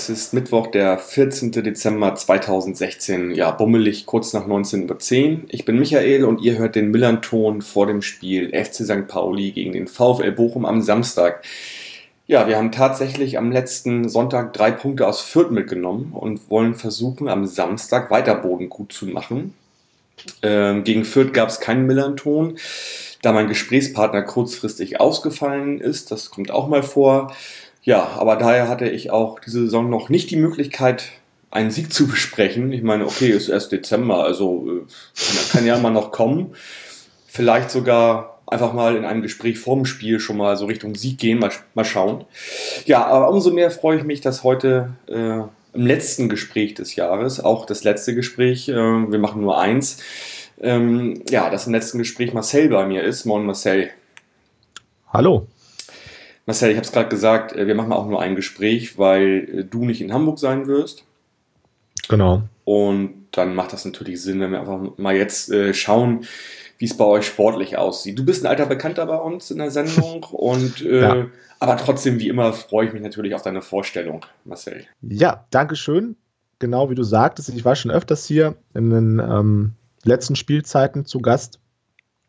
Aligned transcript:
es 0.00 0.08
ist 0.08 0.32
Mittwoch, 0.32 0.68
der 0.68 0.96
14. 0.96 1.52
Dezember 1.52 2.14
2016, 2.14 3.34
ja, 3.34 3.50
bummelig 3.50 4.06
kurz 4.06 4.32
nach 4.32 4.46
19.10 4.46 5.32
Uhr. 5.32 5.40
Ich 5.48 5.66
bin 5.66 5.78
Michael 5.78 6.24
und 6.24 6.40
ihr 6.40 6.56
hört 6.56 6.74
den 6.74 6.90
Millanton 6.90 7.60
vor 7.60 7.86
dem 7.86 8.00
Spiel 8.00 8.48
FC 8.48 8.86
St. 8.86 9.08
Pauli 9.08 9.50
gegen 9.50 9.72
den 9.72 9.88
VfL 9.88 10.32
Bochum 10.32 10.64
am 10.64 10.80
Samstag. 10.80 11.44
Ja, 12.26 12.48
wir 12.48 12.56
haben 12.56 12.72
tatsächlich 12.72 13.36
am 13.36 13.52
letzten 13.52 14.08
Sonntag 14.08 14.54
drei 14.54 14.70
Punkte 14.70 15.06
aus 15.06 15.20
Fürth 15.20 15.50
mitgenommen 15.50 16.12
und 16.14 16.48
wollen 16.48 16.74
versuchen, 16.74 17.28
am 17.28 17.44
Samstag 17.44 18.10
weiter 18.10 18.36
Boden 18.36 18.70
gut 18.70 18.94
zu 18.94 19.04
machen. 19.04 19.52
Ähm, 20.40 20.82
gegen 20.82 21.04
Fürth 21.04 21.34
gab 21.34 21.50
es 21.50 21.60
keinen 21.60 21.86
Millanton, 21.86 22.56
da 23.20 23.32
mein 23.32 23.48
Gesprächspartner 23.48 24.22
kurzfristig 24.22 24.98
ausgefallen 24.98 25.78
ist. 25.78 26.10
Das 26.10 26.30
kommt 26.30 26.50
auch 26.50 26.68
mal 26.68 26.82
vor. 26.82 27.34
Ja, 27.82 28.10
aber 28.16 28.36
daher 28.36 28.68
hatte 28.68 28.88
ich 28.88 29.10
auch 29.10 29.40
diese 29.40 29.62
Saison 29.62 29.88
noch 29.88 30.08
nicht 30.08 30.30
die 30.30 30.36
Möglichkeit, 30.36 31.04
einen 31.50 31.70
Sieg 31.70 31.92
zu 31.92 32.06
besprechen. 32.06 32.72
Ich 32.72 32.82
meine, 32.82 33.06
okay, 33.06 33.28
ist 33.30 33.48
erst 33.48 33.72
Dezember, 33.72 34.24
also 34.24 34.66
äh, 34.68 35.52
kann 35.52 35.66
ja 35.66 35.76
immer 35.76 35.90
noch 35.90 36.12
kommen. 36.12 36.54
Vielleicht 37.26 37.70
sogar 37.70 38.40
einfach 38.46 38.72
mal 38.72 38.96
in 38.96 39.04
einem 39.04 39.22
Gespräch 39.22 39.58
vorm 39.58 39.84
Spiel 39.86 40.20
schon 40.20 40.36
mal 40.36 40.56
so 40.56 40.66
Richtung 40.66 40.94
Sieg 40.94 41.18
gehen, 41.18 41.38
mal, 41.38 41.50
mal 41.74 41.84
schauen. 41.84 42.24
Ja, 42.84 43.06
aber 43.06 43.30
umso 43.30 43.50
mehr 43.50 43.70
freue 43.70 43.98
ich 43.98 44.04
mich, 44.04 44.20
dass 44.20 44.44
heute 44.44 44.90
äh, 45.06 45.40
im 45.72 45.86
letzten 45.86 46.28
Gespräch 46.28 46.74
des 46.74 46.96
Jahres, 46.96 47.42
auch 47.42 47.64
das 47.64 47.84
letzte 47.84 48.14
Gespräch, 48.14 48.68
äh, 48.68 48.74
wir 48.74 49.18
machen 49.18 49.40
nur 49.40 49.60
eins, 49.60 49.98
ähm, 50.60 51.22
ja, 51.30 51.48
dass 51.48 51.66
im 51.66 51.72
letzten 51.72 51.98
Gespräch 51.98 52.34
Marcel 52.34 52.68
bei 52.68 52.86
mir 52.86 53.02
ist. 53.04 53.24
Moin 53.24 53.46
Marcel. 53.46 53.90
Hallo. 55.12 55.46
Marcel, 56.50 56.70
ich 56.70 56.76
habe 56.78 56.84
es 56.84 56.90
gerade 56.90 57.08
gesagt, 57.08 57.54
äh, 57.54 57.68
wir 57.68 57.76
machen 57.76 57.92
auch 57.92 58.08
nur 58.08 58.20
ein 58.20 58.34
Gespräch, 58.34 58.98
weil 58.98 59.48
äh, 59.52 59.64
du 59.64 59.84
nicht 59.84 60.00
in 60.00 60.12
Hamburg 60.12 60.40
sein 60.40 60.66
wirst. 60.66 61.04
Genau. 62.08 62.42
Und 62.64 63.28
dann 63.30 63.54
macht 63.54 63.72
das 63.72 63.84
natürlich 63.84 64.20
Sinn, 64.20 64.40
wenn 64.40 64.50
wir 64.50 64.58
einfach 64.58 64.98
mal 64.98 65.14
jetzt 65.14 65.52
äh, 65.52 65.72
schauen, 65.72 66.24
wie 66.78 66.86
es 66.86 66.96
bei 66.96 67.04
euch 67.04 67.24
sportlich 67.24 67.78
aussieht. 67.78 68.18
Du 68.18 68.24
bist 68.24 68.42
ein 68.42 68.48
alter 68.48 68.66
Bekannter 68.66 69.06
bei 69.06 69.14
uns 69.14 69.52
in 69.52 69.58
der 69.58 69.70
Sendung 69.70 70.24
und 70.32 70.84
äh, 70.84 71.00
ja. 71.00 71.26
aber 71.60 71.76
trotzdem, 71.76 72.18
wie 72.18 72.26
immer, 72.26 72.52
freue 72.52 72.88
ich 72.88 72.92
mich 72.92 73.02
natürlich 73.02 73.36
auf 73.36 73.42
deine 73.42 73.62
Vorstellung, 73.62 74.26
Marcel. 74.44 74.86
Ja, 75.02 75.46
danke 75.50 75.76
schön. 75.76 76.16
Genau 76.58 76.90
wie 76.90 76.96
du 76.96 77.04
sagtest, 77.04 77.48
ich 77.50 77.64
war 77.64 77.76
schon 77.76 77.92
öfters 77.92 78.26
hier 78.26 78.56
in 78.74 78.90
den 78.90 79.20
ähm, 79.20 79.74
letzten 80.02 80.34
Spielzeiten 80.34 81.04
zu 81.06 81.20
Gast. 81.20 81.60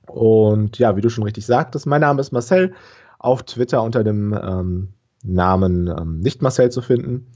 Und 0.06 0.78
ja, 0.78 0.96
wie 0.96 1.02
du 1.02 1.10
schon 1.10 1.24
richtig 1.24 1.48
sagtest, 1.48 1.88
mein 1.88 2.02
Name 2.02 2.22
ist 2.22 2.32
Marcel 2.32 2.76
auf 3.22 3.44
Twitter 3.44 3.84
unter 3.84 4.04
dem 4.04 4.34
ähm, 4.34 4.90
Namen 5.24 5.88
ähm, 5.88 6.20
nicht 6.20 6.42
Marcel 6.42 6.72
zu 6.72 6.82
finden. 6.82 7.28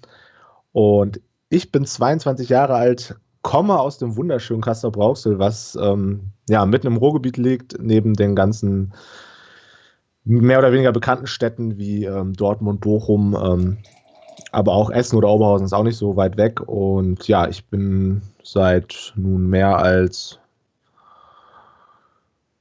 Und 0.72 1.22
ich 1.50 1.72
bin 1.72 1.86
22 1.86 2.50
Jahre 2.50 2.74
alt, 2.74 3.16
komme 3.42 3.80
aus 3.80 4.00
dem 4.00 4.18
wunderschönen 4.18 4.62
Castor 4.62 4.92
Brauxel, 4.92 5.38
was 5.38 5.78
ähm, 5.80 6.32
ja 6.50 6.66
mitten 6.66 6.88
im 6.88 6.98
Ruhrgebiet 6.98 7.38
liegt, 7.38 7.80
neben 7.80 8.16
den 8.16 8.36
ganzen 8.36 8.94
mehr 10.24 10.58
oder 10.58 10.72
weniger 10.72 10.92
bekannten 10.92 11.28
Städten 11.28 11.78
wie 11.78 12.06
ähm, 12.06 12.34
Dortmund, 12.34 12.82
Bochum, 12.82 13.38
ähm, 13.40 13.78
aber 14.52 14.74
auch 14.74 14.90
Essen 14.90 15.18
oder 15.18 15.30
Oberhausen 15.30 15.66
ist 15.66 15.74
auch 15.74 15.84
nicht 15.84 15.98
so 15.98 16.16
weit 16.16 16.38
weg. 16.38 16.62
Und 16.62 17.28
ja, 17.28 17.48
ich 17.48 17.68
bin 17.68 18.24
seit 18.44 19.14
nun 19.16 19.48
mehr 19.48 19.78
als 19.78 20.40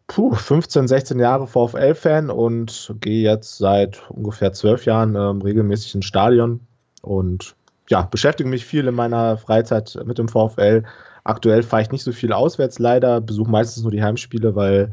puh, 0.07 0.35
15, 0.35 0.89
16 0.89 1.19
Jahre 1.19 1.47
VfL-Fan 1.47 2.31
und 2.31 2.95
gehe 3.01 3.23
jetzt 3.23 3.59
seit 3.59 4.09
ungefähr 4.11 4.53
zwölf 4.53 4.85
Jahren 4.85 5.15
ähm, 5.17 5.43
regelmäßig 5.43 5.95
ins 5.95 6.05
Stadion 6.05 6.61
und 7.03 7.55
ja, 7.89 8.03
beschäftige 8.03 8.49
mich 8.49 8.65
viel 8.65 8.87
in 8.87 8.95
meiner 8.95 9.37
Freizeit 9.37 9.99
mit 10.07 10.19
dem 10.19 10.29
VfL. 10.29 10.85
Aktuell 11.23 11.63
fahre 11.63 11.83
ich 11.83 11.91
nicht 11.91 12.03
so 12.03 12.13
viel 12.13 12.33
auswärts 12.33 12.79
leider, 12.79 13.21
besuche 13.21 13.51
meistens 13.51 13.83
nur 13.83 13.93
die 13.93 14.03
Heimspiele, 14.03 14.55
weil 14.55 14.93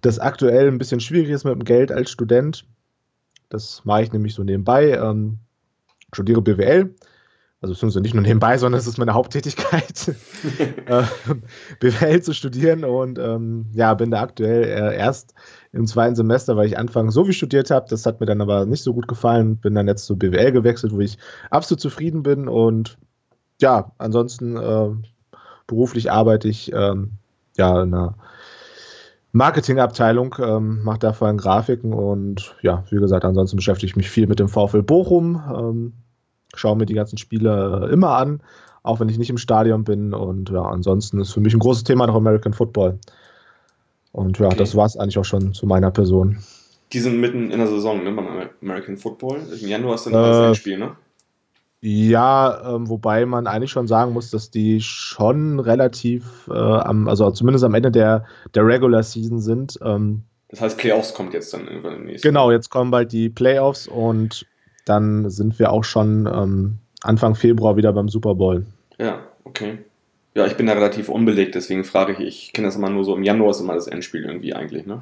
das 0.00 0.18
aktuell 0.18 0.68
ein 0.68 0.78
bisschen 0.78 1.00
schwierig 1.00 1.30
ist 1.30 1.44
mit 1.44 1.54
dem 1.54 1.64
Geld 1.64 1.92
als 1.92 2.10
Student. 2.10 2.64
Das 3.48 3.84
mache 3.84 4.02
ich 4.02 4.12
nämlich 4.12 4.34
so 4.34 4.42
nebenbei. 4.42 4.92
Ähm, 4.92 5.38
studiere 6.12 6.42
BWL 6.42 6.94
also 7.62 7.74
beziehungsweise 7.74 8.00
nicht 8.00 8.14
nur 8.14 8.22
nebenbei, 8.22 8.56
sondern 8.56 8.78
es 8.78 8.86
ist 8.86 8.96
meine 8.96 9.12
Haupttätigkeit, 9.12 10.08
äh, 10.86 11.02
BWL 11.78 12.22
zu 12.22 12.32
studieren. 12.32 12.84
Und 12.84 13.18
ähm, 13.18 13.66
ja, 13.74 13.92
bin 13.92 14.10
da 14.10 14.22
aktuell 14.22 14.64
äh, 14.64 14.96
erst 14.96 15.34
im 15.72 15.86
zweiten 15.86 16.16
Semester, 16.16 16.56
weil 16.56 16.66
ich 16.66 16.78
anfangs 16.78 17.12
so 17.12 17.28
wie 17.28 17.34
studiert 17.34 17.70
habe, 17.70 17.86
das 17.88 18.06
hat 18.06 18.18
mir 18.18 18.26
dann 18.26 18.40
aber 18.40 18.64
nicht 18.64 18.82
so 18.82 18.94
gut 18.94 19.08
gefallen, 19.08 19.58
bin 19.58 19.74
dann 19.74 19.88
jetzt 19.88 20.06
zu 20.06 20.16
BWL 20.16 20.52
gewechselt, 20.52 20.94
wo 20.94 21.00
ich 21.00 21.18
absolut 21.50 21.80
zufrieden 21.80 22.22
bin. 22.22 22.48
Und 22.48 22.96
ja, 23.60 23.92
ansonsten 23.98 24.56
äh, 24.56 24.88
beruflich 25.66 26.10
arbeite 26.10 26.48
ich 26.48 26.72
ähm, 26.72 27.12
ja 27.58 27.82
in 27.82 27.92
einer 27.92 28.14
Marketingabteilung, 29.32 30.34
ähm, 30.38 30.82
mache 30.82 31.00
da 31.00 31.12
vor 31.12 31.28
allem 31.28 31.36
Grafiken. 31.36 31.92
Und 31.92 32.56
ja, 32.62 32.84
wie 32.90 32.96
gesagt, 32.96 33.26
ansonsten 33.26 33.58
beschäftige 33.58 33.90
ich 33.90 33.96
mich 33.96 34.08
viel 34.08 34.26
mit 34.26 34.40
dem 34.40 34.48
VfL 34.48 34.82
Bochum, 34.82 35.42
ähm, 35.54 35.92
schaue 36.54 36.76
mir 36.76 36.86
die 36.86 36.94
ganzen 36.94 37.18
Spiele 37.18 37.88
äh, 37.88 37.92
immer 37.92 38.16
an, 38.16 38.42
auch 38.82 39.00
wenn 39.00 39.08
ich 39.08 39.18
nicht 39.18 39.30
im 39.30 39.38
Stadion 39.38 39.84
bin. 39.84 40.14
Und 40.14 40.50
ja, 40.50 40.62
ansonsten 40.62 41.20
ist 41.20 41.32
für 41.32 41.40
mich 41.40 41.54
ein 41.54 41.60
großes 41.60 41.84
Thema 41.84 42.06
noch 42.06 42.14
American 42.14 42.52
Football. 42.52 42.98
Und 44.12 44.38
ja, 44.38 44.46
okay. 44.46 44.56
das 44.56 44.76
war 44.76 44.86
es 44.86 44.96
eigentlich 44.96 45.18
auch 45.18 45.24
schon 45.24 45.54
zu 45.54 45.66
meiner 45.66 45.90
Person. 45.90 46.38
Die 46.92 46.98
sind 46.98 47.20
mitten 47.20 47.50
in 47.50 47.58
der 47.58 47.68
Saison, 47.68 48.02
ne, 48.02 48.10
beim 48.12 48.26
American 48.62 48.96
Football. 48.96 49.40
Im 49.60 49.68
Januar 49.68 49.94
ist 49.94 50.06
dann 50.06 50.14
äh, 50.14 50.16
das 50.16 50.46
Endspiel, 50.48 50.78
ne? 50.78 50.96
Ja, 51.82 52.74
ähm, 52.74 52.90
wobei 52.90 53.24
man 53.24 53.46
eigentlich 53.46 53.70
schon 53.70 53.86
sagen 53.86 54.12
muss, 54.12 54.30
dass 54.30 54.50
die 54.50 54.82
schon 54.82 55.60
relativ, 55.60 56.46
äh, 56.50 56.52
am, 56.52 57.08
also 57.08 57.30
zumindest 57.30 57.64
am 57.64 57.72
Ende 57.72 57.90
der, 57.90 58.26
der 58.54 58.66
Regular 58.66 59.02
Season 59.02 59.40
sind. 59.40 59.78
Ähm, 59.82 60.24
das 60.50 60.60
heißt, 60.60 60.78
Playoffs 60.78 61.14
kommt 61.14 61.32
jetzt 61.32 61.54
dann 61.54 61.68
irgendwann 61.68 61.94
im 61.94 62.04
nächsten 62.04 62.26
Genau, 62.26 62.50
jetzt 62.50 62.68
kommen 62.70 62.90
bald 62.90 63.12
die 63.12 63.30
Playoffs 63.30 63.86
und 63.88 64.46
dann 64.90 65.30
sind 65.30 65.58
wir 65.58 65.72
auch 65.72 65.84
schon 65.84 66.26
ähm, 66.26 66.78
Anfang 67.02 67.36
Februar 67.36 67.76
wieder 67.76 67.92
beim 67.92 68.08
Super 68.08 68.34
Bowl. 68.34 68.66
Ja, 68.98 69.20
okay. 69.44 69.78
Ja, 70.34 70.46
ich 70.46 70.56
bin 70.56 70.66
da 70.66 70.74
relativ 70.74 71.08
unbelegt, 71.08 71.54
deswegen 71.54 71.84
frage 71.84 72.12
ich, 72.12 72.20
ich 72.20 72.52
kenne 72.52 72.68
das 72.68 72.76
immer 72.76 72.90
nur 72.90 73.04
so, 73.04 73.16
im 73.16 73.22
Januar 73.22 73.50
ist 73.50 73.60
immer 73.60 73.74
das 73.74 73.86
Endspiel 73.86 74.24
irgendwie 74.24 74.54
eigentlich, 74.54 74.86
ne? 74.86 75.00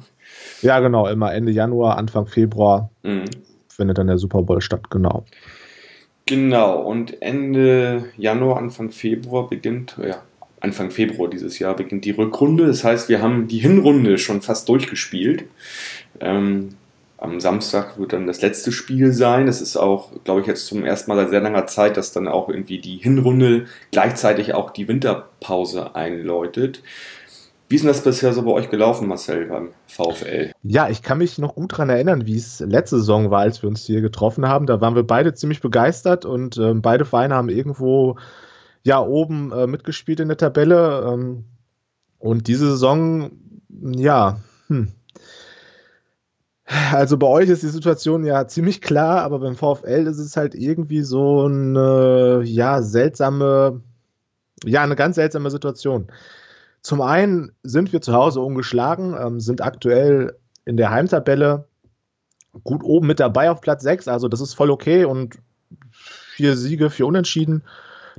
Ja, 0.61 0.79
genau, 0.79 1.07
immer 1.07 1.33
Ende 1.33 1.51
Januar, 1.51 1.97
Anfang 1.97 2.25
Februar 2.25 2.89
mhm. 3.03 3.25
findet 3.67 3.97
dann 3.97 4.07
der 4.07 4.17
Super 4.17 4.41
Bowl 4.41 4.61
statt, 4.61 4.89
genau. 4.89 5.25
Genau, 6.25 6.81
und 6.81 7.21
Ende 7.21 8.05
Januar, 8.17 8.57
Anfang 8.57 8.91
Februar 8.91 9.47
beginnt, 9.47 9.97
ja, 10.03 10.21
Anfang 10.61 10.91
Februar 10.91 11.29
dieses 11.29 11.59
Jahr 11.59 11.75
beginnt 11.75 12.05
die 12.05 12.11
Rückrunde. 12.11 12.67
Das 12.67 12.83
heißt, 12.83 13.09
wir 13.09 13.21
haben 13.21 13.47
die 13.47 13.59
Hinrunde 13.59 14.17
schon 14.17 14.41
fast 14.41 14.67
durchgespielt. 14.67 15.45
Ähm, 16.19 16.75
am 17.21 17.39
Samstag 17.39 17.99
wird 17.99 18.13
dann 18.13 18.27
das 18.27 18.41
letzte 18.41 18.71
Spiel 18.71 19.11
sein. 19.11 19.45
Das 19.45 19.61
ist 19.61 19.75
auch, 19.75 20.11
glaube 20.23 20.41
ich, 20.41 20.47
jetzt 20.47 20.67
zum 20.67 20.85
ersten 20.85 21.11
Mal 21.11 21.17
seit 21.17 21.29
sehr 21.29 21.41
langer 21.41 21.67
Zeit, 21.67 21.97
dass 21.97 22.13
dann 22.13 22.27
auch 22.27 22.49
irgendwie 22.49 22.79
die 22.79 22.97
Hinrunde 22.97 23.65
gleichzeitig 23.91 24.53
auch 24.53 24.71
die 24.71 24.87
Winterpause 24.87 25.95
einläutet. 25.95 26.81
Wie 27.67 27.75
ist 27.75 27.81
denn 27.81 27.89
das 27.89 28.03
bisher 28.03 28.33
so 28.33 28.41
bei 28.41 28.51
euch 28.51 28.71
gelaufen, 28.71 29.07
Marcel, 29.07 29.45
beim 29.45 29.69
VfL? 29.85 30.51
Ja, 30.63 30.89
ich 30.89 31.03
kann 31.03 31.19
mich 31.19 31.37
noch 31.37 31.53
gut 31.53 31.73
daran 31.73 31.89
erinnern, 31.89 32.25
wie 32.25 32.35
es 32.35 32.61
letzte 32.61 32.97
Saison 32.97 33.29
war, 33.29 33.41
als 33.41 33.61
wir 33.61 33.69
uns 33.69 33.85
hier 33.85 34.01
getroffen 34.01 34.47
haben. 34.47 34.65
Da 34.65 34.81
waren 34.81 34.95
wir 34.95 35.03
beide 35.03 35.35
ziemlich 35.35 35.61
begeistert 35.61 36.25
und 36.25 36.57
äh, 36.57 36.73
beide 36.73 37.05
Vereine 37.05 37.35
haben 37.35 37.49
irgendwo 37.49 38.17
ja 38.83 38.99
oben 38.99 39.51
äh, 39.51 39.67
mitgespielt 39.67 40.19
in 40.19 40.29
der 40.29 40.37
Tabelle. 40.37 41.11
Ähm, 41.13 41.45
und 42.17 42.47
diese 42.47 42.71
Saison, 42.71 43.31
ja, 43.69 44.39
hm, 44.67 44.93
also 46.93 47.17
bei 47.17 47.27
euch 47.27 47.49
ist 47.49 47.63
die 47.63 47.67
Situation 47.67 48.23
ja 48.25 48.47
ziemlich 48.47 48.81
klar, 48.81 49.21
aber 49.21 49.39
beim 49.39 49.55
VfL 49.55 50.07
ist 50.07 50.19
es 50.19 50.37
halt 50.37 50.55
irgendwie 50.55 51.01
so 51.01 51.45
eine, 51.45 52.41
ja, 52.45 52.81
seltsame, 52.81 53.81
ja, 54.63 54.83
eine 54.83 54.95
ganz 54.95 55.15
seltsame 55.15 55.51
Situation. 55.51 56.07
Zum 56.81 57.01
einen 57.01 57.51
sind 57.63 57.91
wir 57.91 58.01
zu 58.01 58.13
Hause 58.13 58.41
ungeschlagen, 58.41 59.15
ähm, 59.19 59.39
sind 59.39 59.61
aktuell 59.61 60.37
in 60.65 60.77
der 60.77 60.91
Heimtabelle 60.91 61.65
gut 62.63 62.83
oben 62.83 63.07
mit 63.07 63.19
dabei 63.19 63.51
auf 63.51 63.61
Platz 63.61 63.83
6, 63.83 64.07
also 64.07 64.27
das 64.27 64.41
ist 64.41 64.53
voll 64.53 64.71
okay 64.71 65.05
und 65.05 65.35
vier 65.91 66.55
Siege, 66.55 66.89
vier 66.89 67.05
Unentschieden, 67.05 67.63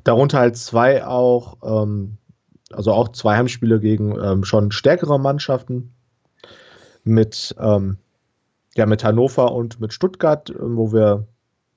darunter 0.05 0.38
halt 0.38 0.56
zwei 0.56 1.05
auch, 1.06 1.56
ähm, 1.62 2.19
also 2.73 2.93
auch 2.93 3.08
zwei 3.08 3.37
Heimspiele 3.37 3.81
gegen 3.81 4.19
ähm, 4.23 4.44
schon 4.44 4.70
stärkere 4.73 5.19
Mannschaften 5.19 5.93
mit 7.02 7.55
ähm, 7.58 7.96
ja, 8.76 8.87
mit 8.87 9.05
Hannover 9.05 9.52
und 9.52 9.81
mit 9.81 9.93
Stuttgart, 9.93 10.50
ähm, 10.50 10.76
wo 10.76 10.93
wir 10.93 11.26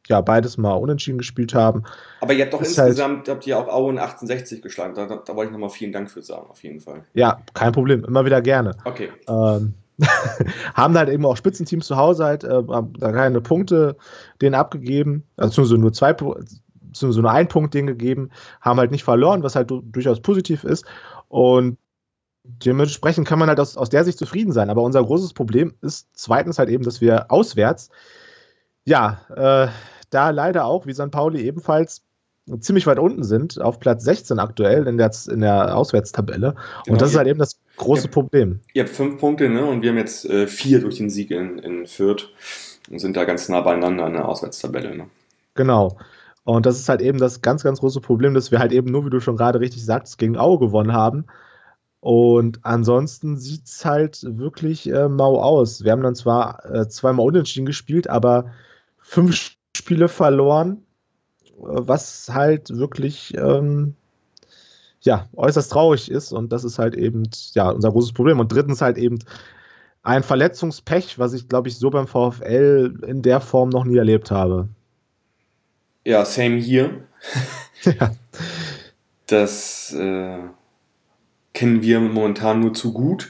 ja 0.08 0.22
beides 0.22 0.58
mal 0.58 0.74
unentschieden 0.74 1.18
gespielt 1.18 1.54
haben. 1.54 1.84
Aber 2.20 2.34
ihr 2.34 2.44
habt 2.44 2.54
doch 2.54 2.62
ist 2.62 2.78
insgesamt, 2.78 3.20
halt, 3.20 3.30
habt 3.30 3.48
ihr 3.48 3.58
auch 3.58 3.68
Auen 3.68 3.98
68 3.98 4.62
geschlagen. 4.62 4.94
Da, 4.96 5.06
da, 5.06 5.18
da 5.18 5.36
wollte 5.36 5.50
ich 5.50 5.54
nochmal 5.54 5.70
vielen 5.70 5.92
Dank 5.94 6.12
für 6.12 6.22
sagen, 6.22 6.48
auf 6.50 6.62
jeden 6.64 6.82
Fall. 6.82 7.04
Ja, 7.14 7.42
kein 7.54 7.72
Problem, 7.72 8.04
immer 8.04 8.26
wieder 8.26 8.42
gerne. 8.42 8.76
Okay. 8.84 9.10
Ähm, 9.28 9.76
haben 10.74 10.98
halt 10.98 11.10
eben 11.10 11.26
auch 11.26 11.38
Spitzenteams 11.38 11.88
zu 11.88 11.96
Hause 11.96 12.26
halt 12.26 12.44
äh, 12.44 12.64
da 12.64 13.12
keine 13.12 13.42
Punkte 13.42 13.96
denen 14.42 14.56
abgegeben, 14.56 15.24
also 15.38 15.64
so 15.64 15.78
nur 15.78 15.94
zwei, 15.94 16.16
so 16.92 17.08
nur 17.08 17.32
einen 17.32 17.48
Punkt 17.48 17.74
denen 17.74 17.88
gegeben, 17.88 18.30
haben 18.60 18.80
halt 18.80 18.92
nicht 18.92 19.04
verloren, 19.04 19.44
was 19.44 19.56
halt 19.56 19.72
durchaus 19.72 20.20
positiv 20.20 20.64
ist 20.64 20.86
und 21.30 21.78
dementsprechend 22.44 23.28
kann 23.28 23.40
man 23.40 23.50
halt 23.50 23.60
aus, 23.60 23.78
aus 23.78 23.90
der 23.90 24.04
Sicht 24.04 24.18
zufrieden 24.18 24.52
sein. 24.52 24.70
Aber 24.70 24.84
unser 24.84 25.04
großes 25.04 25.34
Problem 25.34 25.74
ist 25.82 26.10
zweitens 26.14 26.60
halt 26.60 26.70
eben, 26.70 26.84
dass 26.84 27.02
wir 27.02 27.32
auswärts, 27.32 27.90
ja, 28.86 29.22
äh, 29.36 29.68
da 30.10 30.30
leider 30.30 30.66
auch, 30.66 30.86
wie 30.86 30.94
St. 30.94 31.12
Pauli 31.12 31.42
ebenfalls, 31.42 32.04
ziemlich 32.60 32.86
weit 32.88 33.00
unten 33.00 33.24
sind, 33.24 33.62
auf 33.62 33.80
Platz 33.80 34.04
16 34.04 34.38
aktuell 34.40 34.86
in 34.88 34.98
der, 34.98 35.12
in 35.30 35.40
der 35.42 35.78
Auswärtstabelle. 35.78 36.56
Genau, 36.56 36.94
und 36.94 37.02
das 37.02 37.12
ist 37.12 37.18
halt 37.18 37.28
eben 37.28 37.40
das 37.40 37.60
große 37.78 38.08
ihr, 38.08 38.12
Problem. 38.12 38.60
Ihr 38.74 38.84
habt 38.84 38.94
fünf 38.94 39.20
Punkte, 39.20 39.50
ne? 39.50 39.66
Und 39.66 39.82
wir 39.82 39.92
haben 39.92 39.98
jetzt 39.98 40.26
äh, 40.26 40.48
vier 40.48 40.82
durch 40.82 40.98
den 40.98 41.10
Sieg 41.10 41.32
in, 41.32 41.58
in 41.60 41.86
Fürth 41.86 42.30
und 42.90 43.00
sind 43.00 43.16
da 43.16 43.24
ganz 43.24 43.48
nah 43.48 43.62
beieinander 43.62 44.08
in 44.08 44.14
der 44.14 44.28
Auswärtstabelle. 44.28 44.96
Ne? 44.96 45.08
Genau. 45.56 45.98
Und 46.44 46.66
das 46.66 46.78
ist 46.78 46.90
halt 46.90 47.00
eben 47.00 47.18
das 47.18 47.42
ganz, 47.42 47.64
ganz 47.64 47.80
große 47.80 48.02
Problem, 48.02 48.34
dass 48.34 48.52
wir 48.52 48.60
halt 48.60 48.74
eben 48.74 48.92
nur, 48.92 49.06
wie 49.06 49.10
du 49.10 49.22
schon 49.22 49.38
gerade 49.38 49.62
richtig 49.62 49.86
sagst, 49.86 50.18
gegen 50.18 50.38
Aue 50.38 50.60
gewonnen 50.60 50.92
haben. 50.92 51.26
Und 52.04 52.60
ansonsten 52.64 53.38
sieht 53.38 53.66
es 53.66 53.86
halt 53.86 54.20
wirklich 54.38 54.90
äh, 54.90 55.08
mau 55.08 55.40
aus. 55.42 55.86
Wir 55.86 55.94
haben 55.94 56.04
dann 56.04 56.16
zwar 56.16 56.66
äh, 56.66 56.90
zweimal 56.90 57.26
unentschieden 57.26 57.66
gespielt, 57.66 58.10
aber 58.10 58.52
fünf 59.00 59.56
Spiele 59.74 60.10
verloren, 60.10 60.84
äh, 61.46 61.52
was 61.62 62.28
halt 62.30 62.76
wirklich 62.76 63.34
ähm, 63.38 63.96
ja, 65.00 65.30
äußerst 65.34 65.72
traurig 65.72 66.12
ist. 66.12 66.34
Und 66.34 66.52
das 66.52 66.66
ist 66.66 66.78
halt 66.78 66.96
eben 66.96 67.24
ja, 67.54 67.70
unser 67.70 67.92
großes 67.92 68.12
Problem. 68.12 68.42
Und 68.42 68.52
drittens 68.52 68.82
halt 68.82 68.98
eben 68.98 69.20
ein 70.02 70.24
Verletzungspech, 70.24 71.18
was 71.20 71.32
ich, 71.32 71.48
glaube 71.48 71.70
ich, 71.70 71.78
so 71.78 71.90
beim 71.90 72.08
VfL 72.08 73.00
in 73.08 73.22
der 73.22 73.40
Form 73.40 73.70
noch 73.70 73.86
nie 73.86 73.96
erlebt 73.96 74.30
habe. 74.30 74.68
Ja, 76.04 76.26
same 76.26 76.58
hier. 76.58 77.06
ja. 77.84 78.12
Das 79.28 79.94
äh, 79.94 80.40
kennen 81.54 81.82
wir 81.82 82.00
momentan 82.00 82.60
nur 82.60 82.74
zu 82.74 82.94
gut. 82.94 83.30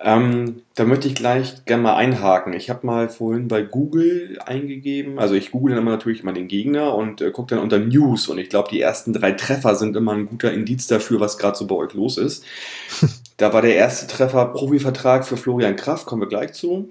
Ähm, 0.00 0.62
da 0.74 0.84
möchte 0.84 1.08
ich 1.08 1.14
gleich 1.14 1.64
gerne 1.64 1.82
mal 1.82 1.96
einhaken. 1.96 2.52
Ich 2.52 2.68
habe 2.68 2.86
mal 2.86 3.08
vorhin 3.08 3.48
bei 3.48 3.62
Google 3.62 4.38
eingegeben, 4.44 5.18
also 5.18 5.34
ich 5.34 5.50
google 5.50 5.74
dann 5.74 5.82
immer 5.82 5.92
natürlich 5.92 6.20
immer 6.20 6.32
den 6.32 6.48
Gegner 6.48 6.94
und 6.94 7.22
äh, 7.22 7.30
gucke 7.30 7.54
dann 7.54 7.62
unter 7.62 7.78
News 7.78 8.28
und 8.28 8.38
ich 8.38 8.50
glaube, 8.50 8.68
die 8.70 8.80
ersten 8.80 9.12
drei 9.12 9.32
Treffer 9.32 9.76
sind 9.76 9.96
immer 9.96 10.12
ein 10.12 10.26
guter 10.26 10.52
Indiz 10.52 10.88
dafür, 10.88 11.20
was 11.20 11.38
gerade 11.38 11.56
so 11.56 11.66
bei 11.66 11.76
euch 11.76 11.94
los 11.94 12.18
ist. 12.18 12.44
da 13.38 13.52
war 13.52 13.62
der 13.62 13.76
erste 13.76 14.06
Treffer 14.06 14.46
Profivertrag 14.46 15.26
für 15.26 15.36
Florian 15.36 15.76
Kraft, 15.76 16.06
kommen 16.06 16.22
wir 16.22 16.28
gleich 16.28 16.52
zu. 16.52 16.90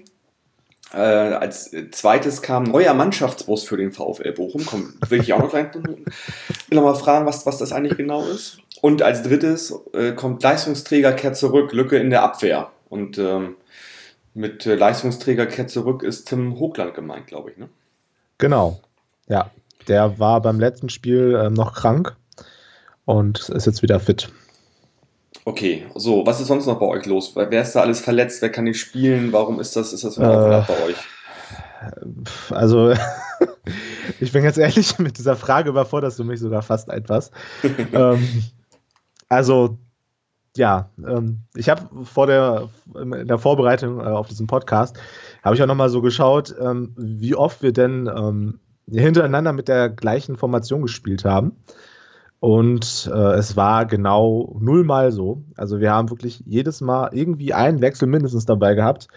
Äh, 0.92 0.98
als 0.98 1.72
zweites 1.90 2.40
kam 2.40 2.64
neuer 2.64 2.94
Mannschaftsbus 2.94 3.64
für 3.64 3.76
den 3.76 3.92
VfL 3.92 4.32
Bochum. 4.32 4.64
Komm, 4.64 4.94
will 5.08 5.20
ich 5.20 5.32
auch 5.32 5.40
noch 5.40 5.50
gleich 5.50 5.74
will 5.74 6.04
noch 6.70 6.82
mal 6.82 6.94
fragen, 6.94 7.26
was, 7.26 7.46
was 7.46 7.58
das 7.58 7.72
eigentlich 7.72 7.96
genau 7.96 8.24
ist. 8.24 8.58
Und 8.84 9.00
als 9.00 9.22
drittes 9.22 9.74
äh, 9.94 10.12
kommt 10.12 10.42
Leistungsträger 10.42 11.14
kehrt 11.14 11.38
zurück, 11.38 11.72
Lücke 11.72 11.96
in 11.96 12.10
der 12.10 12.22
Abwehr. 12.22 12.70
Und 12.90 13.16
ähm, 13.16 13.56
mit 14.34 14.66
äh, 14.66 14.74
Leistungsträger 14.74 15.46
kehrt 15.46 15.70
zurück 15.70 16.02
ist 16.02 16.26
Tim 16.26 16.58
Hochland 16.58 16.92
gemeint, 16.92 17.26
glaube 17.26 17.50
ich. 17.50 17.56
Ne? 17.56 17.70
Genau, 18.36 18.82
ja. 19.26 19.50
Der 19.88 20.18
war 20.18 20.42
beim 20.42 20.60
letzten 20.60 20.90
Spiel 20.90 21.34
äh, 21.34 21.48
noch 21.48 21.72
krank 21.72 22.14
und 23.06 23.48
ist 23.48 23.64
jetzt 23.64 23.80
wieder 23.80 24.00
fit. 24.00 24.28
Okay, 25.46 25.86
so, 25.94 26.26
was 26.26 26.42
ist 26.42 26.48
sonst 26.48 26.66
noch 26.66 26.78
bei 26.78 26.86
euch 26.86 27.06
los? 27.06 27.34
Wer 27.34 27.62
ist 27.62 27.72
da 27.72 27.80
alles 27.80 28.02
verletzt? 28.02 28.42
Wer 28.42 28.52
kann 28.52 28.64
nicht 28.64 28.78
spielen? 28.80 29.32
Warum 29.32 29.60
ist 29.60 29.76
das, 29.76 29.94
ist 29.94 30.04
das 30.04 30.18
ein 30.18 30.24
äh, 30.24 30.62
bei 30.68 30.84
euch? 30.84 30.96
Also, 32.50 32.92
ich 34.20 34.32
bin 34.32 34.44
jetzt 34.44 34.58
ehrlich 34.58 34.98
mit 34.98 35.16
dieser 35.16 35.36
Frage 35.36 35.70
überforderst 35.70 36.18
du 36.18 36.24
mich 36.24 36.40
sogar 36.40 36.60
fast 36.60 36.90
etwas. 36.90 37.30
ähm, 37.94 38.28
also, 39.34 39.78
ja, 40.56 40.90
ähm, 40.98 41.40
ich 41.54 41.68
habe 41.68 42.04
vor 42.04 42.26
der, 42.26 42.68
in 42.94 43.26
der 43.26 43.38
Vorbereitung 43.38 44.00
äh, 44.00 44.04
auf 44.04 44.28
diesen 44.28 44.46
Podcast, 44.46 44.96
habe 45.42 45.56
ich 45.56 45.62
auch 45.62 45.66
nochmal 45.66 45.88
so 45.88 46.00
geschaut, 46.00 46.54
ähm, 46.60 46.92
wie 46.96 47.34
oft 47.34 47.62
wir 47.62 47.72
denn 47.72 48.08
ähm, 48.14 48.60
hintereinander 48.88 49.52
mit 49.52 49.68
der 49.68 49.88
gleichen 49.88 50.36
Formation 50.36 50.82
gespielt 50.82 51.24
haben. 51.24 51.56
Und 52.40 53.10
äh, 53.12 53.32
es 53.36 53.56
war 53.56 53.86
genau 53.86 54.54
nullmal 54.60 55.12
so. 55.12 55.42
Also 55.56 55.80
wir 55.80 55.92
haben 55.92 56.10
wirklich 56.10 56.42
jedes 56.44 56.82
Mal 56.82 57.08
irgendwie 57.12 57.54
einen 57.54 57.80
Wechsel 57.80 58.06
mindestens 58.06 58.44
dabei 58.44 58.74
gehabt. 58.74 59.08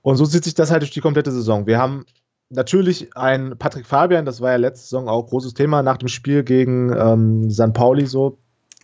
Und 0.00 0.16
so 0.16 0.26
zieht 0.26 0.44
sich 0.44 0.54
das 0.54 0.70
halt 0.70 0.82
durch 0.82 0.90
die 0.90 1.02
komplette 1.02 1.30
Saison. 1.30 1.66
Wir 1.66 1.78
haben 1.78 2.06
natürlich 2.48 3.16
einen 3.16 3.58
Patrick 3.58 3.86
Fabian, 3.86 4.24
das 4.24 4.40
war 4.40 4.50
ja 4.50 4.56
letzte 4.56 4.84
Saison 4.84 5.08
auch 5.08 5.26
großes 5.26 5.54
Thema 5.54 5.82
nach 5.82 5.98
dem 5.98 6.08
Spiel 6.08 6.44
gegen 6.44 6.92
ähm, 6.96 7.50
San 7.50 7.72
Pauli 7.72 8.06
so, 8.06 8.38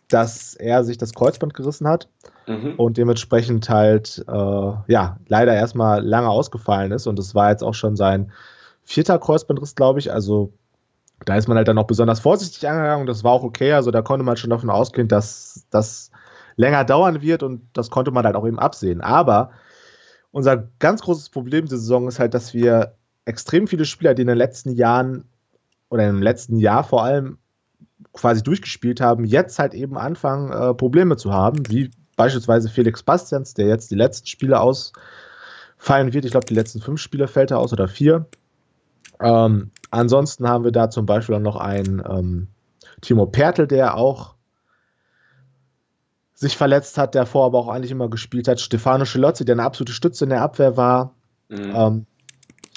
dass 0.08 0.54
er 0.54 0.84
sich 0.84 0.98
das 0.98 1.14
Kreuzband 1.14 1.54
gerissen 1.54 1.86
hat 1.86 2.08
mhm. 2.46 2.74
und 2.76 2.96
dementsprechend 2.96 3.68
halt 3.68 4.24
äh, 4.26 4.32
ja 4.32 5.18
leider 5.26 5.54
erstmal 5.54 6.04
lange 6.04 6.28
ausgefallen 6.28 6.92
ist. 6.92 7.06
Und 7.06 7.18
es 7.18 7.34
war 7.34 7.50
jetzt 7.50 7.62
auch 7.62 7.74
schon 7.74 7.96
sein 7.96 8.32
vierter 8.84 9.18
Kreuzbandriss, 9.18 9.74
glaube 9.74 9.98
ich. 9.98 10.12
Also 10.12 10.52
da 11.24 11.36
ist 11.36 11.48
man 11.48 11.56
halt 11.56 11.68
dann 11.68 11.78
auch 11.78 11.86
besonders 11.86 12.20
vorsichtig 12.20 12.66
angegangen. 12.68 13.06
Das 13.06 13.24
war 13.24 13.32
auch 13.32 13.42
okay. 13.42 13.72
Also 13.72 13.90
da 13.90 14.02
konnte 14.02 14.24
man 14.24 14.36
schon 14.36 14.50
davon 14.50 14.70
ausgehen, 14.70 15.08
dass 15.08 15.66
das 15.70 16.10
länger 16.56 16.84
dauern 16.84 17.22
wird 17.22 17.42
und 17.42 17.62
das 17.72 17.90
konnte 17.90 18.10
man 18.10 18.24
halt 18.24 18.34
auch 18.34 18.46
eben 18.46 18.58
absehen. 18.58 19.00
Aber 19.00 19.50
unser 20.30 20.68
ganz 20.78 21.02
großes 21.02 21.28
Problem 21.30 21.66
dieser 21.66 21.78
Saison 21.78 22.08
ist 22.08 22.18
halt, 22.18 22.34
dass 22.34 22.54
wir 22.54 22.94
extrem 23.24 23.66
viele 23.66 23.84
Spieler, 23.84 24.14
die 24.14 24.22
in 24.22 24.28
den 24.28 24.38
letzten 24.38 24.72
Jahren 24.72 25.24
oder 25.90 26.08
im 26.08 26.22
letzten 26.22 26.58
Jahr 26.58 26.82
vor 26.82 27.04
allem 27.04 27.38
quasi 28.12 28.42
durchgespielt 28.42 29.00
haben, 29.00 29.24
jetzt 29.24 29.58
halt 29.58 29.74
eben 29.74 29.96
anfangen, 29.98 30.52
äh, 30.52 30.74
Probleme 30.74 31.16
zu 31.16 31.32
haben, 31.32 31.68
wie 31.70 31.90
beispielsweise 32.16 32.68
Felix 32.68 33.02
Bastians, 33.02 33.54
der 33.54 33.66
jetzt 33.66 33.90
die 33.90 33.94
letzten 33.94 34.26
Spiele 34.26 34.60
ausfallen 34.60 36.12
wird. 36.12 36.24
Ich 36.24 36.30
glaube, 36.32 36.46
die 36.46 36.54
letzten 36.54 36.80
fünf 36.80 37.00
Spiele 37.00 37.28
fällt 37.28 37.50
er 37.50 37.58
aus 37.58 37.72
oder 37.72 37.88
vier. 37.88 38.26
Ähm, 39.20 39.70
ansonsten 39.90 40.48
haben 40.48 40.64
wir 40.64 40.72
da 40.72 40.90
zum 40.90 41.06
Beispiel 41.06 41.36
auch 41.36 41.40
noch 41.40 41.56
einen 41.56 42.02
ähm, 42.08 42.48
Timo 43.00 43.26
Pertl, 43.26 43.66
der 43.66 43.96
auch 43.96 44.34
sich 46.34 46.56
verletzt 46.56 46.98
hat, 46.98 47.14
der 47.14 47.26
vor 47.26 47.46
aber 47.46 47.58
auch 47.58 47.68
eigentlich 47.68 47.90
immer 47.90 48.08
gespielt 48.08 48.46
hat. 48.46 48.60
Stefano 48.60 49.04
Schelozzi, 49.04 49.44
der 49.44 49.56
eine 49.56 49.64
absolute 49.64 49.92
Stütze 49.92 50.24
in 50.24 50.30
der 50.30 50.42
Abwehr 50.42 50.76
war. 50.76 51.14
Mhm. 51.48 51.72
Ähm, 51.74 52.06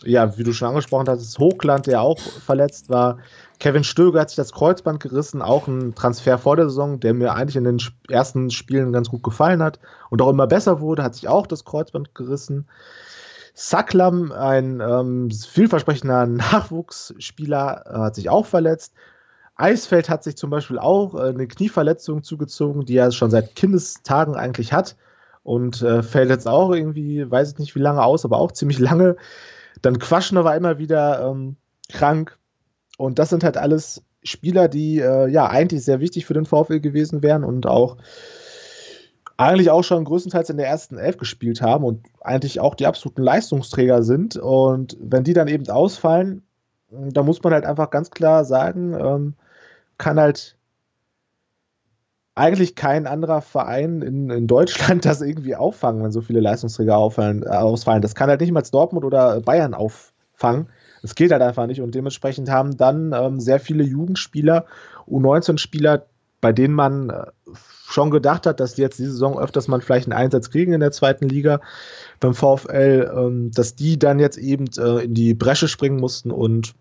ja, 0.03 0.37
wie 0.37 0.43
du 0.43 0.53
schon 0.53 0.69
angesprochen 0.69 1.07
hast, 1.07 1.21
ist 1.21 1.39
Hochland, 1.39 1.87
der 1.87 2.01
auch 2.01 2.19
verletzt 2.19 2.89
war. 2.89 3.17
Kevin 3.59 3.83
Stöger 3.83 4.21
hat 4.21 4.29
sich 4.29 4.37
das 4.37 4.53
Kreuzband 4.53 4.99
gerissen, 4.99 5.41
auch 5.41 5.67
ein 5.67 5.93
Transfer 5.93 6.37
vor 6.37 6.55
der 6.55 6.69
Saison, 6.69 6.99
der 6.99 7.13
mir 7.13 7.33
eigentlich 7.33 7.55
in 7.55 7.63
den 7.63 7.77
ersten 8.09 8.49
Spielen 8.49 8.91
ganz 8.91 9.09
gut 9.09 9.23
gefallen 9.23 9.61
hat 9.61 9.79
und 10.09 10.21
auch 10.21 10.29
immer 10.29 10.47
besser 10.47 10.79
wurde, 10.79 11.03
hat 11.03 11.15
sich 11.15 11.27
auch 11.27 11.45
das 11.45 11.65
Kreuzband 11.65 12.15
gerissen. 12.15 12.67
Saklam, 13.53 14.31
ein 14.31 14.79
ähm, 14.79 15.29
vielversprechender 15.29 16.25
Nachwuchsspieler, 16.25 17.83
äh, 17.85 17.97
hat 17.99 18.15
sich 18.15 18.29
auch 18.29 18.45
verletzt. 18.45 18.93
Eisfeld 19.55 20.09
hat 20.09 20.23
sich 20.23 20.37
zum 20.37 20.49
Beispiel 20.49 20.79
auch 20.79 21.13
äh, 21.15 21.29
eine 21.29 21.47
Knieverletzung 21.47 22.23
zugezogen, 22.23 22.85
die 22.85 22.97
er 22.97 23.11
schon 23.11 23.29
seit 23.29 23.55
Kindestagen 23.55 24.35
eigentlich 24.35 24.73
hat 24.73 24.95
und 25.43 25.81
äh, 25.81 26.01
fällt 26.01 26.29
jetzt 26.29 26.47
auch 26.47 26.71
irgendwie, 26.71 27.29
weiß 27.29 27.51
ich 27.51 27.59
nicht 27.59 27.75
wie 27.75 27.79
lange 27.79 28.03
aus, 28.03 28.25
aber 28.25 28.39
auch 28.39 28.51
ziemlich 28.51 28.79
lange. 28.79 29.17
Dann 29.81 29.99
Quaschner 29.99 30.43
war 30.43 30.55
immer 30.55 30.77
wieder 30.77 31.29
ähm, 31.29 31.55
krank 31.89 32.37
und 32.97 33.19
das 33.19 33.29
sind 33.29 33.43
halt 33.43 33.57
alles 33.57 34.03
Spieler, 34.23 34.67
die 34.67 34.99
äh, 34.99 35.27
ja 35.27 35.47
eigentlich 35.47 35.83
sehr 35.83 35.99
wichtig 35.99 36.25
für 36.25 36.33
den 36.33 36.45
VfL 36.45 36.79
gewesen 36.79 37.23
wären 37.23 37.43
und 37.43 37.65
auch 37.65 37.97
eigentlich 39.37 39.71
auch 39.71 39.83
schon 39.83 40.05
größtenteils 40.05 40.51
in 40.51 40.57
der 40.57 40.67
ersten 40.67 40.97
Elf 40.97 41.17
gespielt 41.17 41.61
haben 41.61 41.83
und 41.83 42.05
eigentlich 42.21 42.59
auch 42.59 42.75
die 42.75 42.85
absoluten 42.85 43.23
Leistungsträger 43.23 44.03
sind. 44.03 44.35
Und 44.35 44.97
wenn 45.01 45.23
die 45.23 45.33
dann 45.33 45.47
eben 45.47 45.67
ausfallen, 45.67 46.43
da 46.91 47.23
muss 47.23 47.41
man 47.41 47.53
halt 47.53 47.65
einfach 47.65 47.89
ganz 47.89 48.11
klar 48.11 48.45
sagen, 48.45 48.93
ähm, 48.93 49.33
kann 49.97 50.19
halt 50.19 50.57
eigentlich 52.35 52.75
kein 52.75 53.07
anderer 53.07 53.41
Verein 53.41 54.01
in, 54.01 54.29
in 54.29 54.47
Deutschland 54.47 55.05
das 55.05 55.21
irgendwie 55.21 55.55
auffangen, 55.55 56.03
wenn 56.03 56.11
so 56.11 56.21
viele 56.21 56.39
Leistungsträger 56.39 56.97
auffallen, 56.97 57.43
äh, 57.43 57.49
ausfallen. 57.49 58.01
Das 58.01 58.15
kann 58.15 58.29
halt 58.29 58.41
nicht 58.41 58.51
mal 58.51 58.61
Dortmund 58.61 59.05
oder 59.05 59.41
Bayern 59.41 59.73
auffangen. 59.73 60.67
Das 61.01 61.15
geht 61.15 61.31
halt 61.31 61.41
einfach 61.41 61.65
nicht 61.65 61.81
und 61.81 61.95
dementsprechend 61.95 62.49
haben 62.49 62.77
dann 62.77 63.13
ähm, 63.13 63.39
sehr 63.39 63.59
viele 63.59 63.83
Jugendspieler, 63.83 64.65
U19-Spieler, 65.09 66.05
bei 66.41 66.53
denen 66.53 66.75
man 66.75 67.09
äh, 67.09 67.25
schon 67.87 68.11
gedacht 68.11 68.45
hat, 68.45 68.59
dass 68.59 68.75
die 68.75 68.81
jetzt 68.81 68.99
diese 68.99 69.11
Saison 69.11 69.39
öfters 69.39 69.67
mal 69.67 69.81
vielleicht 69.81 70.05
einen 70.07 70.17
Einsatz 70.17 70.49
kriegen 70.49 70.73
in 70.73 70.79
der 70.79 70.91
zweiten 70.91 71.27
Liga 71.27 71.59
beim 72.19 72.33
VfL, 72.33 73.11
ähm, 73.15 73.51
dass 73.51 73.75
die 73.75 73.99
dann 73.99 74.19
jetzt 74.19 74.37
eben 74.37 74.65
äh, 74.77 75.05
in 75.05 75.13
die 75.13 75.33
Bresche 75.33 75.67
springen 75.67 75.99
mussten 75.99 76.31
und 76.31 76.73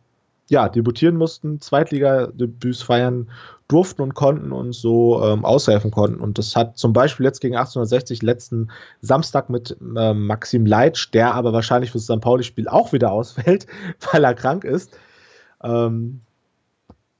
ja, 0.48 0.68
debütieren 0.68 1.16
mussten, 1.16 1.60
Zweitliga-Debüts 1.60 2.82
feiern 2.82 3.30
durften 3.70 4.02
und 4.02 4.14
konnten 4.14 4.52
und 4.52 4.72
so 4.72 5.22
ähm, 5.24 5.44
aushelfen 5.44 5.90
konnten. 5.90 6.20
Und 6.20 6.38
das 6.38 6.56
hat 6.56 6.76
zum 6.76 6.92
Beispiel 6.92 7.24
jetzt 7.24 7.40
gegen 7.40 7.56
1860 7.56 8.22
letzten 8.22 8.70
Samstag 9.00 9.48
mit 9.48 9.76
ähm, 9.80 10.26
Maxim 10.26 10.66
Leitsch, 10.66 11.10
der 11.12 11.34
aber 11.34 11.52
wahrscheinlich 11.52 11.92
für 11.92 11.98
das 11.98 12.04
St. 12.04 12.20
Pauli-Spiel 12.20 12.68
auch 12.68 12.92
wieder 12.92 13.12
ausfällt, 13.12 13.66
weil 14.10 14.24
er 14.24 14.34
krank 14.34 14.64
ist. 14.64 14.96
Ähm, 15.62 16.22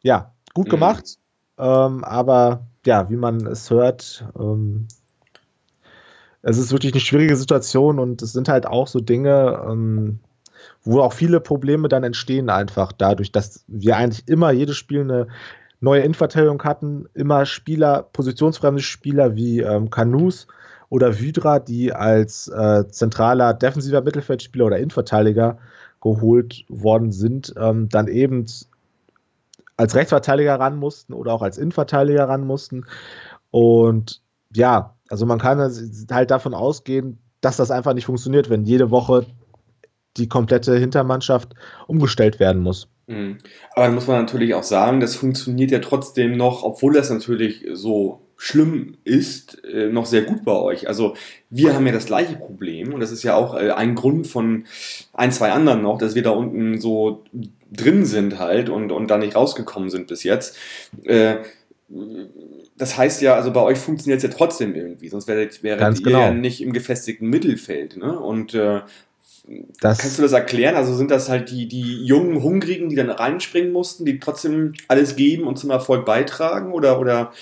ja, 0.03 0.33
gut 0.55 0.67
mhm. 0.67 0.71
gemacht. 0.71 1.19
Ähm, 1.59 2.05
aber 2.05 2.67
ja, 2.85 3.09
wie 3.11 3.17
man 3.17 3.47
es 3.47 3.71
hört, 3.71 4.25
ähm, 4.39 4.89
es 6.43 6.59
ist 6.59 6.73
wirklich 6.73 6.93
eine 6.93 7.01
schwierige 7.01 7.37
Situation 7.37 7.99
und 7.99 8.23
es 8.23 8.33
sind 8.33 8.49
halt 8.49 8.67
auch 8.67 8.87
so 8.87 9.01
Dinge, 9.01 9.63
ähm, 9.69 10.21
wo 10.83 11.01
auch 11.01 11.13
viele 11.13 11.41
Probleme 11.41 11.89
dann 11.89 12.05
entstehen 12.05 12.49
einfach 12.49 12.93
dadurch, 12.93 13.33
dass 13.33 13.65
wir 13.67 13.97
eigentlich 13.97 14.27
immer 14.29 14.51
jedes 14.51 14.77
Spiel 14.77 15.03
eine 15.03 15.29
neue 15.81 16.03
Innenverteidigung 16.03 16.63
hatten, 16.63 17.07
immer 17.15 17.47
Spieler, 17.47 18.03
positionsfremde 18.13 18.83
Spieler 18.83 19.35
wie 19.35 19.61
ähm, 19.61 19.91
Kanus 19.91 20.47
oder 20.89 21.19
Vydra, 21.19 21.59
die 21.59 21.93
als 21.93 22.49
äh, 22.49 22.87
zentraler 22.89 23.55
defensiver 23.55 24.03
Mittelfeldspieler 24.03 24.67
oder 24.67 24.79
Innenverteidiger 24.79 25.59
geholt 26.01 26.65
worden 26.69 27.13
sind, 27.13 27.55
ähm, 27.57 27.89
dann 27.89 28.09
eben 28.09 28.47
als 29.77 29.95
Rechtsverteidiger 29.95 30.61
ran 30.61 30.77
mussten 30.77 31.15
oder 31.15 31.33
auch 31.33 31.43
als 31.43 31.57
Innenverteidiger 31.57 32.29
ran 32.29 32.47
mussten. 32.47 32.85
Und 33.51 34.21
ja, 34.55 34.95
also 35.09 35.27
man 35.27 35.39
kann 35.39 35.59
halt 36.11 36.31
davon 36.31 36.55
ausgehen, 36.55 37.19
dass 37.41 37.57
das 37.57 37.71
einfach 37.71 37.95
nicht 37.95 38.05
funktioniert, 38.05 38.51
wenn 38.51 38.65
jede 38.65 38.91
Woche 38.91 39.27
die 40.17 40.29
komplette 40.29 40.77
Hintermannschaft 40.77 41.55
umgestellt 41.87 42.41
werden 42.41 42.63
muss. 42.63 42.89
Mhm. 43.11 43.39
Aber 43.75 43.87
dann 43.87 43.95
muss 43.95 44.07
man 44.07 44.21
natürlich 44.21 44.55
auch 44.55 44.63
sagen, 44.63 45.01
das 45.01 45.17
funktioniert 45.17 45.71
ja 45.71 45.81
trotzdem 45.81 46.37
noch, 46.37 46.63
obwohl 46.63 46.93
das 46.93 47.11
natürlich 47.11 47.67
so 47.73 48.23
schlimm 48.37 48.97
ist, 49.05 49.63
äh, 49.65 49.89
noch 49.89 50.07
sehr 50.07 50.23
gut 50.23 50.45
bei 50.45 50.53
euch. 50.53 50.89
Also 50.89 51.15
wir 51.51 51.75
haben 51.75 51.87
ja 51.87 51.93
das 51.93 52.07
gleiche 52.07 52.37
Problem 52.37 52.95
und 52.95 53.01
das 53.01 53.11
ist 53.11 53.23
ja 53.23 53.35
auch 53.35 53.55
äh, 53.55 53.71
ein 53.71 53.95
Grund 53.95 54.27
von 54.27 54.65
ein, 55.13 55.31
zwei 55.31 55.53
anderen 55.53 55.83
noch, 55.83 55.99
dass 55.99 56.15
wir 56.15 56.23
da 56.23 56.31
unten 56.31 56.81
so 56.81 57.25
drin 57.71 58.07
sind 58.07 58.39
halt 58.39 58.71
und, 58.71 58.93
und 58.93 59.09
da 59.09 59.19
nicht 59.19 59.37
rausgekommen 59.37 59.91
sind 59.91 60.07
bis 60.07 60.23
jetzt. 60.23 60.57
Äh, 61.05 61.37
das 62.79 62.97
heißt 62.97 63.21
ja, 63.21 63.35
also 63.35 63.53
bei 63.53 63.61
euch 63.61 63.77
funktioniert 63.77 64.25
es 64.25 64.31
ja 64.31 64.35
trotzdem 64.35 64.75
irgendwie, 64.75 65.09
sonst 65.09 65.29
wäret, 65.29 65.63
wäret 65.63 65.99
ihr 65.99 66.05
genau. 66.05 66.21
ja 66.21 66.31
nicht 66.31 66.63
im 66.63 66.73
gefestigten 66.73 67.29
Mittelfeld. 67.29 67.99
Ne? 67.99 68.19
Und 68.19 68.55
äh, 68.55 68.81
das 69.81 69.99
Kannst 69.99 70.19
du 70.19 70.23
das 70.23 70.33
erklären? 70.33 70.77
Also 70.77 70.95
sind 70.95 71.11
das 71.11 71.29
halt 71.29 71.51
die, 71.51 71.67
die 71.67 72.05
jungen 72.05 72.43
Hungrigen, 72.43 72.89
die 72.89 72.97
dann 72.97 73.11
reinspringen 73.11 73.73
mussten, 73.73 74.05
die 74.05 74.21
trotzdem 74.21 74.75
alles 74.89 75.17
geben 75.17 75.47
und 75.47 75.59
zum 75.59 75.71
Erfolg 75.71 76.05
beitragen? 76.05 76.73
Oder, 76.73 77.01
oder, 77.01 77.33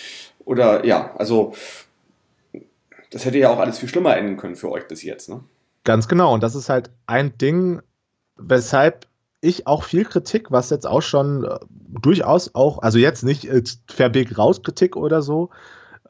oder 0.44 0.84
ja, 0.86 1.14
also 1.16 1.54
das 3.10 3.24
hätte 3.24 3.38
ja 3.38 3.50
auch 3.50 3.58
alles 3.58 3.78
viel 3.78 3.88
schlimmer 3.88 4.16
enden 4.16 4.36
können 4.36 4.56
für 4.56 4.70
euch 4.70 4.86
bis 4.88 5.02
jetzt, 5.02 5.28
ne? 5.28 5.40
Ganz 5.84 6.08
genau. 6.08 6.34
Und 6.34 6.42
das 6.42 6.54
ist 6.54 6.68
halt 6.68 6.90
ein 7.06 7.36
Ding, 7.38 7.80
weshalb 8.36 9.06
ich 9.40 9.66
auch 9.66 9.84
viel 9.84 10.04
Kritik, 10.04 10.50
was 10.50 10.70
jetzt 10.70 10.86
auch 10.86 11.02
schon 11.02 11.44
äh, 11.44 11.58
durchaus 12.02 12.54
auch, 12.54 12.82
also 12.82 12.98
jetzt 12.98 13.22
nicht 13.22 13.44
äh, 13.44 13.62
Verbeek 13.88 14.36
raus 14.36 14.62
Kritik 14.62 14.96
oder 14.96 15.22
so, 15.22 15.50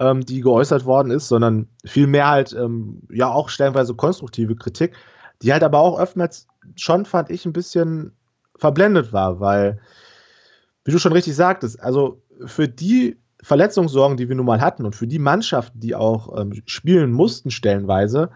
ähm, 0.00 0.25
die 0.25 0.40
geäußert 0.40 0.85
worden 0.85 1.11
ist, 1.11 1.28
sondern 1.28 1.69
vielmehr 1.85 2.28
halt 2.28 2.52
ähm, 2.55 3.02
ja 3.11 3.31
auch 3.31 3.49
stellenweise 3.49 3.95
konstruktive 3.95 4.57
Kritik, 4.57 4.95
die 5.42 5.52
halt 5.52 5.62
aber 5.62 5.78
auch 5.78 5.99
oftmals 5.99 6.47
schon, 6.76 7.04
fand 7.04 7.30
ich, 7.30 7.47
ein 7.47 7.52
bisschen 7.52 8.12
verblendet 8.57 9.12
war, 9.12 9.40
weil, 9.40 9.80
wie 10.85 10.92
du 10.92 10.99
schon 10.99 11.12
richtig 11.12 11.37
sagtest, 11.37 11.80
also 11.80 12.23
für 12.45 12.68
die 12.68 13.18
Verletzungssorgen, 13.42 14.16
die 14.16 14.28
wir 14.28 14.37
nun 14.37 14.47
mal 14.47 14.61
hatten 14.61 14.85
und 14.85 14.97
für 14.97 15.07
die 15.07 15.21
Mannschaften, 15.21 15.78
die 15.80 15.95
auch 15.95 16.37
ähm, 16.40 16.61
spielen 16.66 17.12
mussten 17.12 17.50
stellenweise, 17.50 18.30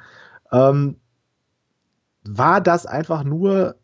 ähm, 0.53 0.97
war 2.25 2.61
das 2.61 2.87
einfach 2.87 3.25
nur 3.25 3.77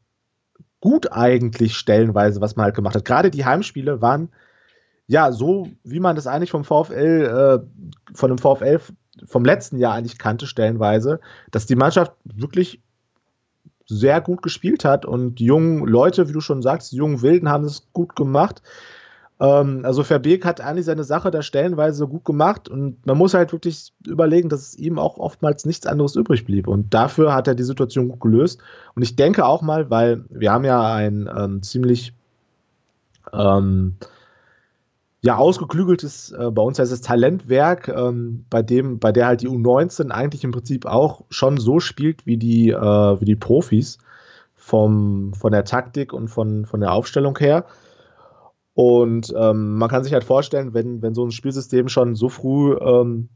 gut 0.81 1.11
eigentlich 1.11 1.77
stellenweise, 1.77 2.41
was 2.41 2.55
man 2.55 2.65
halt 2.65 2.77
gemacht 2.77 2.95
hat. 2.95 3.05
Gerade 3.05 3.31
die 3.33 3.45
Heimspiele 3.45 4.01
waren 4.01 4.31
ja 5.09 5.33
so, 5.33 5.69
wie 5.83 5.99
man 5.99 6.15
das 6.15 6.29
eigentlich 6.29 6.53
vom 6.53 6.65
VfL, 6.65 7.65
äh, 7.65 8.15
von 8.15 8.29
dem 8.31 8.39
VfL 8.39 8.81
vom 9.25 9.45
letzten 9.45 9.79
Jahr 9.79 9.95
eigentlich 9.95 10.19
kannte, 10.19 10.47
stellenweise, 10.47 11.19
dass 11.51 11.67
die 11.67 11.75
Mannschaft 11.75 12.13
wirklich 12.23 12.81
sehr 13.89 14.21
gut 14.21 14.43
gespielt 14.43 14.85
hat 14.85 15.07
und 15.07 15.37
die 15.37 15.47
jungen 15.47 15.87
Leute, 15.87 16.29
wie 16.29 16.33
du 16.33 16.41
schon 16.41 16.63
sagst, 16.63 16.93
die 16.93 16.97
jungen 16.97 17.23
Wilden 17.23 17.49
haben 17.49 17.65
es 17.65 17.89
gut 17.93 18.15
gemacht. 18.15 18.63
Ähm, 19.41 19.81
also 19.85 20.05
Verbeek 20.05 20.45
hat 20.45 20.61
eigentlich 20.61 20.85
seine 20.85 21.05
Sache 21.05 21.31
da 21.31 21.43
stellenweise 21.43 22.07
gut 22.07 22.25
gemacht 22.25 22.69
und 22.69 23.05
man 23.07 23.17
muss 23.17 23.35
halt 23.35 23.53
wirklich 23.53 23.93
überlegen, 24.07 24.51
dass 24.51 24.61
es 24.61 24.79
ihm 24.79 24.99
auch 24.99 25.17
oftmals 25.17 25.65
nichts 25.65 25.87
anderes 25.87 26.17
übrig 26.17 26.45
blieb 26.45 26.69
und 26.69 26.93
dafür 26.93 27.35
hat 27.35 27.49
er 27.49 27.55
die 27.55 27.63
Situation 27.63 28.09
gut 28.09 28.21
gelöst 28.21 28.61
und 28.95 29.03
ich 29.03 29.17
denke 29.17 29.47
auch 29.47 29.63
mal, 29.63 29.91
weil 29.91 30.25
wir 30.29 30.53
haben 30.53 30.65
ja 30.65 30.95
ein 30.95 31.29
ähm, 31.35 31.63
ziemlich 31.63 32.13
ähm, 33.33 33.95
ja, 35.21 35.37
ausgeklügeltes, 35.37 36.31
äh, 36.33 36.51
bei 36.51 36.63
uns 36.63 36.79
heißt 36.79 36.93
es 36.93 37.01
Talentwerk, 37.01 37.89
ähm, 37.89 38.45
bei 38.51 38.63
dem, 38.63 38.99
bei 38.99 39.11
der 39.11 39.27
halt 39.27 39.43
die 39.43 39.49
U19 39.49 40.11
eigentlich 40.11 40.45
im 40.45 40.53
Prinzip 40.53 40.87
auch 40.87 41.25
schon 41.29 41.59
so 41.59 41.81
spielt 41.81 42.25
wie 42.25 42.37
die, 42.37 42.71
äh, 42.71 43.21
wie 43.21 43.25
die 43.25 43.37
Profis 43.37 43.99
vom, 44.55 45.35
von 45.35 45.51
der 45.51 45.65
Taktik 45.65 46.13
und 46.13 46.29
von, 46.29 46.67
von 46.67 46.81
der 46.81 46.93
Aufstellung 46.93 47.37
her. 47.39 47.65
Und 48.75 49.35
ähm, 49.37 49.77
man 49.77 49.89
kann 49.89 50.05
sich 50.05 50.13
halt 50.13 50.23
vorstellen, 50.23 50.73
wenn, 50.73 51.03
wenn 51.03 51.15
so 51.15 51.25
ein 51.25 51.33
Spielsystem 51.33 51.89
schon 51.89 52.15
so 52.15 52.29
früh 52.29 52.77
ähm, 52.77 53.29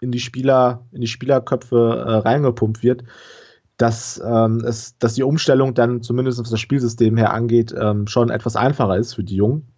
in 0.00 0.12
die 0.12 0.20
Spieler, 0.20 0.86
in 0.92 1.00
die 1.00 1.08
Spielerköpfe 1.08 2.04
äh, 2.06 2.12
reingepumpt 2.18 2.84
wird, 2.84 3.02
dass, 3.76 4.22
ähm, 4.24 4.62
es, 4.64 4.96
dass 4.98 5.14
die 5.14 5.24
Umstellung 5.24 5.74
dann 5.74 6.00
zumindest 6.00 6.38
was 6.38 6.50
das 6.50 6.60
Spielsystem 6.60 7.16
her 7.16 7.32
angeht, 7.32 7.74
ähm, 7.76 8.06
schon 8.06 8.30
etwas 8.30 8.54
einfacher 8.54 8.96
ist 8.96 9.14
für 9.14 9.24
die 9.24 9.34
Jungen. 9.34 9.73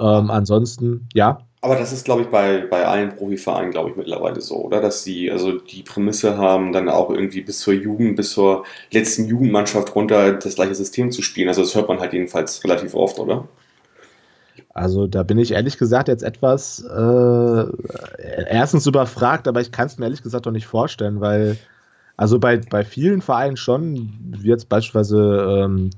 Ähm, 0.00 0.30
ansonsten, 0.30 1.08
ja. 1.14 1.40
Aber 1.62 1.76
das 1.76 1.92
ist, 1.92 2.06
glaube 2.06 2.22
ich, 2.22 2.28
bei, 2.28 2.66
bei 2.70 2.86
allen 2.86 3.14
Profivereinen, 3.14 3.70
glaube 3.70 3.90
ich, 3.90 3.96
mittlerweile 3.96 4.40
so, 4.40 4.56
oder? 4.56 4.80
Dass 4.80 5.04
sie 5.04 5.30
also 5.30 5.58
die 5.58 5.82
Prämisse 5.82 6.38
haben, 6.38 6.72
dann 6.72 6.88
auch 6.88 7.10
irgendwie 7.10 7.42
bis 7.42 7.60
zur 7.60 7.74
Jugend, 7.74 8.16
bis 8.16 8.32
zur 8.32 8.64
letzten 8.90 9.26
Jugendmannschaft 9.26 9.94
runter 9.94 10.32
das 10.32 10.54
gleiche 10.54 10.74
System 10.74 11.12
zu 11.12 11.20
spielen. 11.20 11.48
Also 11.48 11.60
das 11.60 11.74
hört 11.74 11.88
man 11.88 12.00
halt 12.00 12.14
jedenfalls 12.14 12.64
relativ 12.64 12.94
oft, 12.94 13.18
oder? 13.18 13.46
Also 14.72 15.06
da 15.06 15.22
bin 15.22 15.36
ich 15.36 15.52
ehrlich 15.52 15.76
gesagt 15.76 16.08
jetzt 16.08 16.22
etwas 16.22 16.82
äh, 16.82 17.64
erstens 18.48 18.86
überfragt, 18.86 19.46
aber 19.46 19.60
ich 19.60 19.72
kann 19.72 19.86
es 19.86 19.98
mir 19.98 20.06
ehrlich 20.06 20.22
gesagt 20.22 20.46
auch 20.46 20.52
nicht 20.52 20.66
vorstellen, 20.66 21.20
weil 21.20 21.58
also 22.16 22.38
bei, 22.38 22.58
bei 22.58 22.84
vielen 22.84 23.20
Vereinen 23.20 23.56
schon, 23.56 24.12
wie 24.38 24.48
jetzt 24.48 24.68
beispielsweise 24.68 25.64
ähm, 25.64 25.90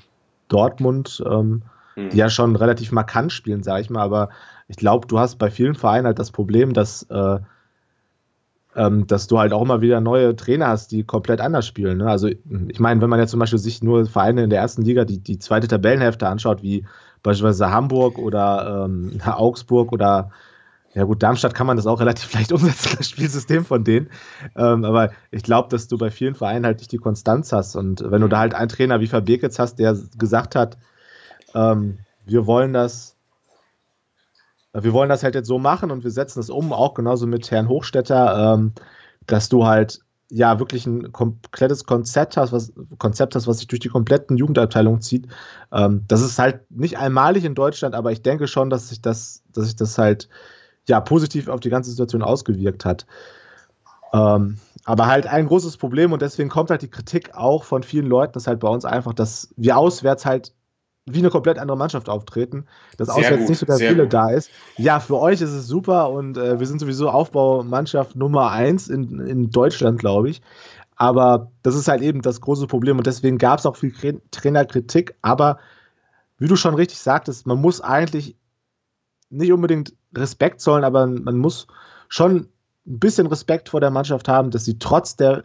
Dortmund, 0.49 1.23
ähm, 1.29 1.63
mhm. 1.97 2.11
die 2.11 2.17
ja 2.17 2.31
schon 2.31 2.57
relativ 2.57 2.93
markant 2.93 3.33
spielen, 3.33 3.63
sage 3.63 3.83
ich 3.83 3.91
mal. 3.91 4.03
Aber 4.03 4.31
ich 4.69 4.77
glaube, 4.77 5.07
du 5.07 5.19
hast 5.19 5.37
bei 5.37 5.51
vielen 5.51 5.75
Vereinen 5.75 6.07
halt 6.07 6.19
das 6.19 6.31
Problem, 6.31 6.73
dass, 6.73 7.05
äh, 7.05 7.39
ähm, 8.75 9.07
dass 9.07 9.27
du 9.27 9.39
halt 9.39 9.53
auch 9.53 9.63
immer 9.63 9.81
wieder 9.81 10.01
neue 10.01 10.35
Trainer 10.35 10.69
hast, 10.69 10.93
die 10.93 11.05
komplett 11.05 11.41
anders 11.41 11.67
spielen. 11.67 11.99
Ne? 11.99 12.11
Also 12.11 12.29
ich 12.29 12.81
meine, 12.81 13.01
wenn 13.01 13.11
man 13.11 13.21
jetzt 13.21 13.31
zum 13.31 13.41
Beispiel 13.41 13.59
sich 13.59 13.83
nur 13.83 14.07
Vereine 14.07 14.45
in 14.45 14.51
der 14.51 14.61
ersten 14.61 14.83
Liga, 14.83 15.05
die, 15.05 15.19
die 15.19 15.39
zweite 15.39 15.69
Tabellenhälfte 15.69 16.27
anschaut, 16.29 16.63
wie 16.63 16.87
beispielsweise 17.23 17.71
Hamburg 17.71 18.19
oder 18.19 18.87
ähm, 18.87 19.21
Augsburg 19.27 19.93
oder 19.93 20.31
ja 20.95 21.05
gut, 21.05 21.23
Darmstadt 21.23 21.55
kann 21.55 21.67
man 21.67 21.77
das 21.77 21.87
auch 21.87 22.01
relativ 22.01 22.33
leicht 22.35 22.53
umsetzen, 22.53 22.97
das 22.99 23.09
Spielsystem 23.09 23.65
von 23.65 23.85
denen. 23.85 24.11
Ähm, 24.57 24.85
aber 24.85 25.11
ich 25.31 25.43
glaube, 25.43 25.69
dass 25.71 25.89
du 25.89 25.97
bei 25.97 26.11
vielen 26.11 26.35
Vereinen 26.35 26.67
halt 26.67 26.79
nicht 26.79 26.93
die 26.93 26.99
Konstanz 26.99 27.53
hast. 27.53 27.77
Und 27.77 28.05
wenn 28.07 28.21
du 28.21 28.29
da 28.29 28.39
halt 28.39 28.55
einen 28.55 28.69
Trainer 28.69 29.01
wie 29.01 29.07
Verbeek 29.07 29.43
jetzt 29.43 29.59
hast, 29.59 29.79
der 29.79 29.97
gesagt 30.19 30.55
hat, 30.55 30.77
ähm, 31.55 31.99
wir 32.25 32.47
wollen 32.47 32.73
das, 32.73 33.17
wir 34.73 34.93
wollen 34.93 35.09
das 35.09 35.23
halt 35.23 35.35
jetzt 35.35 35.49
so 35.49 35.59
machen 35.59 35.91
und 35.91 36.05
wir 36.05 36.11
setzen 36.11 36.41
es 36.41 36.51
um, 36.51 36.73
auch 36.73 36.95
genauso 36.95 37.27
mit 37.27 37.51
Herrn 37.51 37.69
Hochstetter, 37.69 38.55
ähm, 38.55 38.73
dass 39.27 39.49
du 39.49 39.67
halt 39.67 40.01
ja 40.31 40.59
wirklich 40.59 40.87
ein 40.87 41.13
komplettes 41.13 41.85
Konzept 41.85 42.39
hast, 42.39 42.53
was 42.53 42.73
Konzept 42.99 43.35
hast, 43.35 43.47
was 43.47 43.59
sich 43.59 43.67
durch 43.67 43.81
die 43.81 43.91
kompletten 43.91 44.39
Jugendabteilungen 44.39 45.03
zieht. 45.03 45.27
Ähm, 45.71 46.05
das 46.09 46.23
ist 46.23 46.39
halt 46.39 46.71
nicht 46.71 46.97
einmalig 46.97 47.45
in 47.45 47.55
Deutschland, 47.55 47.95
aber 47.95 48.13
ich 48.13 48.23
denke 48.23 48.49
schon, 48.49 48.71
dass 48.71 48.89
sich 48.89 49.03
das, 49.03 49.43
dass 49.53 49.67
sich 49.67 49.77
das 49.77 49.99
halt 49.99 50.31
ja 50.89 51.01
positiv 51.01 51.49
auf 51.49 51.61
die 51.61 51.69
ganze 51.69 51.91
Situation 51.91 52.23
ausgewirkt 52.23 52.87
hat. 52.87 53.07
Ähm, 54.15 54.59
aber 54.85 55.07
halt 55.07 55.27
ein 55.27 55.47
großes 55.47 55.77
Problem 55.77 56.13
und 56.13 56.23
deswegen 56.23 56.49
kommt 56.49 56.71
halt 56.71 56.83
die 56.83 56.91
Kritik 56.91 57.35
auch 57.35 57.65
von 57.65 57.83
vielen 57.83 58.07
Leuten, 58.07 58.33
dass 58.33 58.47
halt 58.47 58.61
bei 58.61 58.69
uns 58.69 58.85
einfach, 58.85 59.13
dass 59.13 59.53
wir 59.57 59.77
auswärts 59.77 60.25
halt 60.25 60.55
wie 61.07 61.19
eine 61.19 61.31
komplett 61.31 61.59
andere 61.59 61.77
Mannschaft 61.77 62.09
auftreten, 62.09 62.67
dass 62.97 63.09
sehr 63.09 63.17
auswärts 63.17 63.41
gut, 63.41 63.49
nicht 63.49 63.59
so 63.59 63.67
der 63.67 63.81
Wille 63.81 64.07
da 64.07 64.31
ist. 64.31 64.51
Ja, 64.77 65.01
für 65.01 65.19
euch 65.19 65.41
ist 65.41 65.51
es 65.51 65.67
super 65.67 66.11
und 66.11 66.37
äh, 66.37 66.61
wir 66.61 66.67
sind 66.67 66.79
sowieso 66.79 67.11
Aufbaumannschaft 67.11 68.15
Nummer 68.15 68.51
eins 68.51 68.89
in, 68.89 69.19
in 69.21 69.51
Deutschland, 69.51 69.99
glaube 69.99 70.31
ich. 70.31 70.43
Aber 70.95 71.51
das 71.63 71.75
ist 71.75 71.89
halt 71.89 72.03
eben 72.03 72.23
das 72.23 72.41
große 72.41 72.69
Problem 72.69 72.99
und 72.99 73.07
deswegen 73.07 73.39
gab 73.39 73.59
es 73.59 73.67
auch 73.67 73.77
viel 73.77 74.21
Trainerkritik, 74.31 75.17
aber 75.23 75.59
wie 76.39 76.47
du 76.47 76.55
schon 76.55 76.75
richtig 76.75 76.99
sagtest, 76.99 77.47
man 77.47 77.61
muss 77.61 77.81
eigentlich 77.81 78.37
nicht 79.31 79.53
unbedingt 79.53 79.95
Respekt 80.15 80.61
zollen, 80.61 80.85
aber 80.85 81.07
man 81.07 81.39
muss 81.39 81.67
schon 82.09 82.49
ein 82.87 82.99
bisschen 82.99 83.27
Respekt 83.27 83.71
vor 83.71 83.81
der 83.81 83.91
Mannschaft 83.91 84.29
haben, 84.29 84.51
dass 84.51 84.65
sie 84.65 84.79
trotz 84.79 85.17
der 85.17 85.45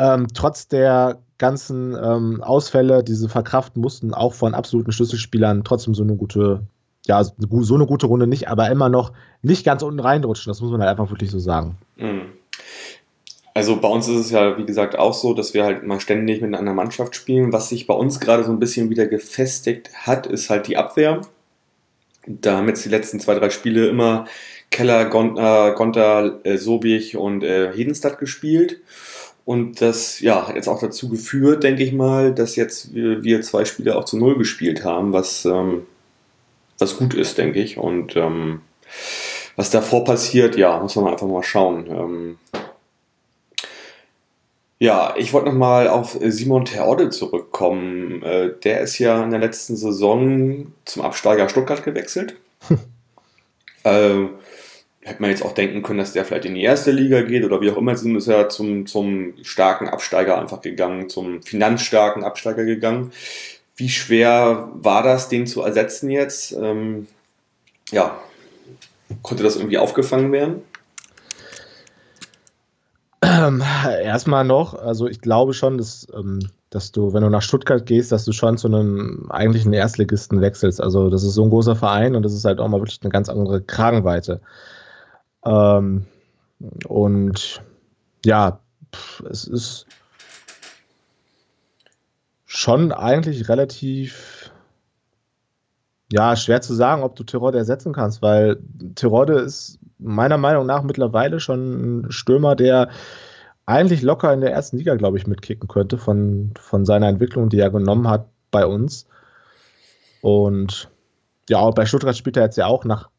ähm, 0.00 0.28
trotz 0.34 0.66
der 0.66 1.18
ganzen 1.36 1.96
ähm, 2.02 2.42
Ausfälle, 2.42 3.04
die 3.04 3.14
sie 3.14 3.28
verkraften 3.28 3.82
mussten, 3.82 4.14
auch 4.14 4.34
von 4.34 4.54
absoluten 4.54 4.92
Schlüsselspielern, 4.92 5.62
trotzdem 5.62 5.94
so 5.94 6.02
eine 6.02 6.16
gute, 6.16 6.62
ja, 7.06 7.22
so 7.22 7.74
eine 7.74 7.86
gute 7.86 8.06
Runde 8.06 8.26
nicht, 8.26 8.48
aber 8.48 8.70
immer 8.70 8.88
noch 8.88 9.12
nicht 9.42 9.64
ganz 9.64 9.82
unten 9.82 10.00
reinrutschen. 10.00 10.50
Das 10.50 10.60
muss 10.60 10.70
man 10.70 10.80
halt 10.80 10.90
einfach 10.90 11.10
wirklich 11.10 11.30
so 11.30 11.38
sagen. 11.38 11.76
Mhm. 11.96 12.32
Also 13.52 13.80
bei 13.80 13.88
uns 13.88 14.08
ist 14.08 14.16
es 14.16 14.30
ja, 14.30 14.56
wie 14.56 14.64
gesagt, 14.64 14.98
auch 14.98 15.12
so, 15.12 15.34
dass 15.34 15.54
wir 15.54 15.64
halt 15.64 15.84
mal 15.84 16.00
ständig 16.00 16.40
mit 16.40 16.54
einer 16.54 16.72
Mannschaft 16.72 17.14
spielen. 17.16 17.52
Was 17.52 17.68
sich 17.68 17.86
bei 17.86 17.94
uns 17.94 18.20
gerade 18.20 18.44
so 18.44 18.52
ein 18.52 18.60
bisschen 18.60 18.88
wieder 18.90 19.06
gefestigt 19.06 19.90
hat, 19.94 20.26
ist 20.26 20.48
halt 20.48 20.68
die 20.68 20.76
Abwehr. 20.76 21.20
Da 22.26 22.58
haben 22.58 22.68
jetzt 22.68 22.84
die 22.84 22.90
letzten 22.90 23.18
zwei, 23.18 23.34
drei 23.34 23.50
Spiele 23.50 23.88
immer 23.88 24.26
Keller, 24.70 25.06
Gonter, 25.06 25.72
Gonter 25.72 26.40
äh, 26.44 26.56
Sobich 26.56 27.16
und 27.16 27.42
äh, 27.42 27.72
Hedenstadt 27.72 28.18
gespielt. 28.18 28.80
Und 29.50 29.80
das 29.80 30.20
ja, 30.20 30.46
hat 30.46 30.54
jetzt 30.54 30.68
auch 30.68 30.78
dazu 30.78 31.08
geführt, 31.08 31.64
denke 31.64 31.82
ich 31.82 31.92
mal, 31.92 32.32
dass 32.32 32.54
jetzt 32.54 32.94
wir, 32.94 33.24
wir 33.24 33.42
zwei 33.42 33.64
Spiele 33.64 33.96
auch 33.96 34.04
zu 34.04 34.16
Null 34.16 34.38
gespielt 34.38 34.84
haben, 34.84 35.12
was, 35.12 35.44
ähm, 35.44 35.88
was 36.78 36.96
gut 36.96 37.14
ist, 37.14 37.36
denke 37.36 37.60
ich. 37.60 37.76
Und 37.76 38.14
ähm, 38.14 38.60
was 39.56 39.70
davor 39.70 40.04
passiert, 40.04 40.54
ja, 40.54 40.78
muss 40.78 40.94
man 40.94 41.08
einfach 41.08 41.26
mal 41.26 41.42
schauen. 41.42 41.86
Ähm, 41.88 42.38
ja, 44.78 45.14
ich 45.16 45.32
wollte 45.32 45.48
nochmal 45.48 45.88
auf 45.88 46.16
Simon 46.22 46.64
Terodde 46.64 47.10
zurückkommen. 47.10 48.22
Äh, 48.22 48.52
der 48.62 48.82
ist 48.82 49.00
ja 49.00 49.20
in 49.20 49.30
der 49.30 49.40
letzten 49.40 49.74
Saison 49.74 50.72
zum 50.84 51.02
Absteiger 51.02 51.48
Stuttgart 51.48 51.82
gewechselt. 51.82 52.36
äh, 53.82 54.26
hätte 55.02 55.22
man 55.22 55.30
jetzt 55.30 55.44
auch 55.44 55.52
denken 55.52 55.82
können, 55.82 55.98
dass 55.98 56.12
der 56.12 56.24
vielleicht 56.24 56.44
in 56.44 56.54
die 56.54 56.62
erste 56.62 56.90
Liga 56.90 57.22
geht 57.22 57.44
oder 57.44 57.60
wie 57.60 57.70
auch 57.70 57.76
immer. 57.76 57.96
Sind 57.96 58.16
ist 58.16 58.28
er 58.28 58.48
zum, 58.48 58.86
zum 58.86 59.34
starken 59.42 59.88
Absteiger 59.88 60.38
einfach 60.38 60.60
gegangen, 60.60 61.08
zum 61.08 61.42
finanzstarken 61.42 62.22
Absteiger 62.22 62.64
gegangen. 62.64 63.12
Wie 63.76 63.88
schwer 63.88 64.68
war 64.74 65.02
das, 65.02 65.28
den 65.28 65.46
zu 65.46 65.62
ersetzen 65.62 66.10
jetzt? 66.10 66.52
Ähm, 66.52 67.06
ja, 67.90 68.20
konnte 69.22 69.42
das 69.42 69.56
irgendwie 69.56 69.78
aufgefangen 69.78 70.32
werden? 70.32 70.62
Ähm, 73.22 73.62
erstmal 74.02 74.44
noch, 74.44 74.74
also 74.74 75.06
ich 75.06 75.20
glaube 75.20 75.54
schon, 75.54 75.78
dass, 75.78 76.06
ähm, 76.14 76.40
dass 76.68 76.92
du, 76.92 77.14
wenn 77.14 77.22
du 77.22 77.30
nach 77.30 77.42
Stuttgart 77.42 77.84
gehst, 77.86 78.12
dass 78.12 78.24
du 78.24 78.32
schon 78.32 78.58
zu 78.58 78.68
einem 78.68 79.30
eigentlichen 79.30 79.72
Erstligisten 79.72 80.40
wechselst. 80.42 80.80
Also 80.80 81.08
das 81.08 81.22
ist 81.22 81.34
so 81.34 81.44
ein 81.44 81.50
großer 81.50 81.76
Verein 81.76 82.16
und 82.16 82.22
das 82.22 82.34
ist 82.34 82.44
halt 82.44 82.60
auch 82.60 82.68
mal 82.68 82.80
wirklich 82.80 83.00
eine 83.02 83.10
ganz 83.10 83.28
andere 83.28 83.62
Kragenweite. 83.62 84.40
Ähm, 85.44 86.06
und 86.86 87.62
ja, 88.24 88.60
pff, 88.94 89.20
es 89.30 89.44
ist 89.44 89.86
schon 92.46 92.92
eigentlich 92.92 93.48
relativ 93.48 94.52
ja, 96.12 96.34
schwer 96.36 96.60
zu 96.60 96.74
sagen, 96.74 97.02
ob 97.02 97.14
du 97.14 97.22
Tirode 97.22 97.58
ersetzen 97.58 97.92
kannst, 97.92 98.20
weil 98.20 98.58
Tirode 98.96 99.34
ist 99.34 99.78
meiner 99.98 100.38
Meinung 100.38 100.66
nach 100.66 100.82
mittlerweile 100.82 101.38
schon 101.40 102.00
ein 102.00 102.10
Stürmer, 102.10 102.56
der 102.56 102.90
eigentlich 103.66 104.02
locker 104.02 104.32
in 104.32 104.40
der 104.40 104.52
ersten 104.52 104.78
Liga, 104.78 104.96
glaube 104.96 105.18
ich, 105.18 105.28
mitkicken 105.28 105.68
könnte 105.68 105.98
von, 105.98 106.52
von 106.58 106.84
seiner 106.84 107.06
Entwicklung, 107.08 107.48
die 107.48 107.60
er 107.60 107.70
genommen 107.70 108.08
hat 108.08 108.26
bei 108.50 108.66
uns. 108.66 109.06
Und 110.22 110.90
ja, 111.48 111.70
bei 111.70 111.86
Stuttgart 111.86 112.16
spielt 112.16 112.36
er 112.36 112.44
jetzt 112.44 112.56
ja 112.56 112.66
auch 112.66 112.84
nach 112.84 113.09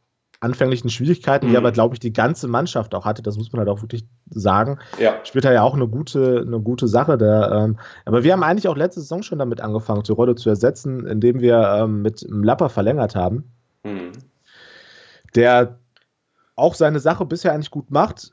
anfänglichen 0.41 0.89
Schwierigkeiten, 0.89 1.45
mhm. 1.45 1.51
die 1.51 1.57
aber, 1.57 1.71
glaube 1.71 1.95
ich, 1.95 1.99
die 1.99 2.11
ganze 2.11 2.47
Mannschaft 2.47 2.93
auch 2.95 3.05
hatte, 3.05 3.21
das 3.21 3.37
muss 3.37 3.51
man 3.53 3.59
halt 3.59 3.69
auch 3.69 3.81
wirklich 3.81 4.05
sagen. 4.29 4.79
Ja. 4.99 5.13
Spielt 5.23 5.45
er 5.45 5.53
ja 5.53 5.61
auch 5.61 5.75
eine 5.75 5.87
gute, 5.87 6.43
eine 6.45 6.59
gute 6.59 6.87
Sache. 6.87 7.17
Der, 7.17 7.51
ähm, 7.51 7.79
aber 8.05 8.23
wir 8.23 8.33
haben 8.33 8.43
eigentlich 8.43 8.67
auch 8.67 8.75
letzte 8.75 9.01
Saison 9.01 9.21
schon 9.21 9.39
damit 9.39 9.61
angefangen, 9.61 10.03
Tirode 10.03 10.35
zu 10.35 10.49
ersetzen, 10.49 11.05
indem 11.05 11.39
wir 11.39 11.61
ähm, 11.77 12.01
mit 12.01 12.25
Lapper 12.27 12.69
verlängert 12.69 13.15
haben. 13.15 13.51
Mhm. 13.83 14.11
Der 15.35 15.77
auch 16.55 16.73
seine 16.73 16.99
Sache 16.99 17.25
bisher 17.25 17.53
eigentlich 17.53 17.71
gut 17.71 17.91
macht. 17.91 18.31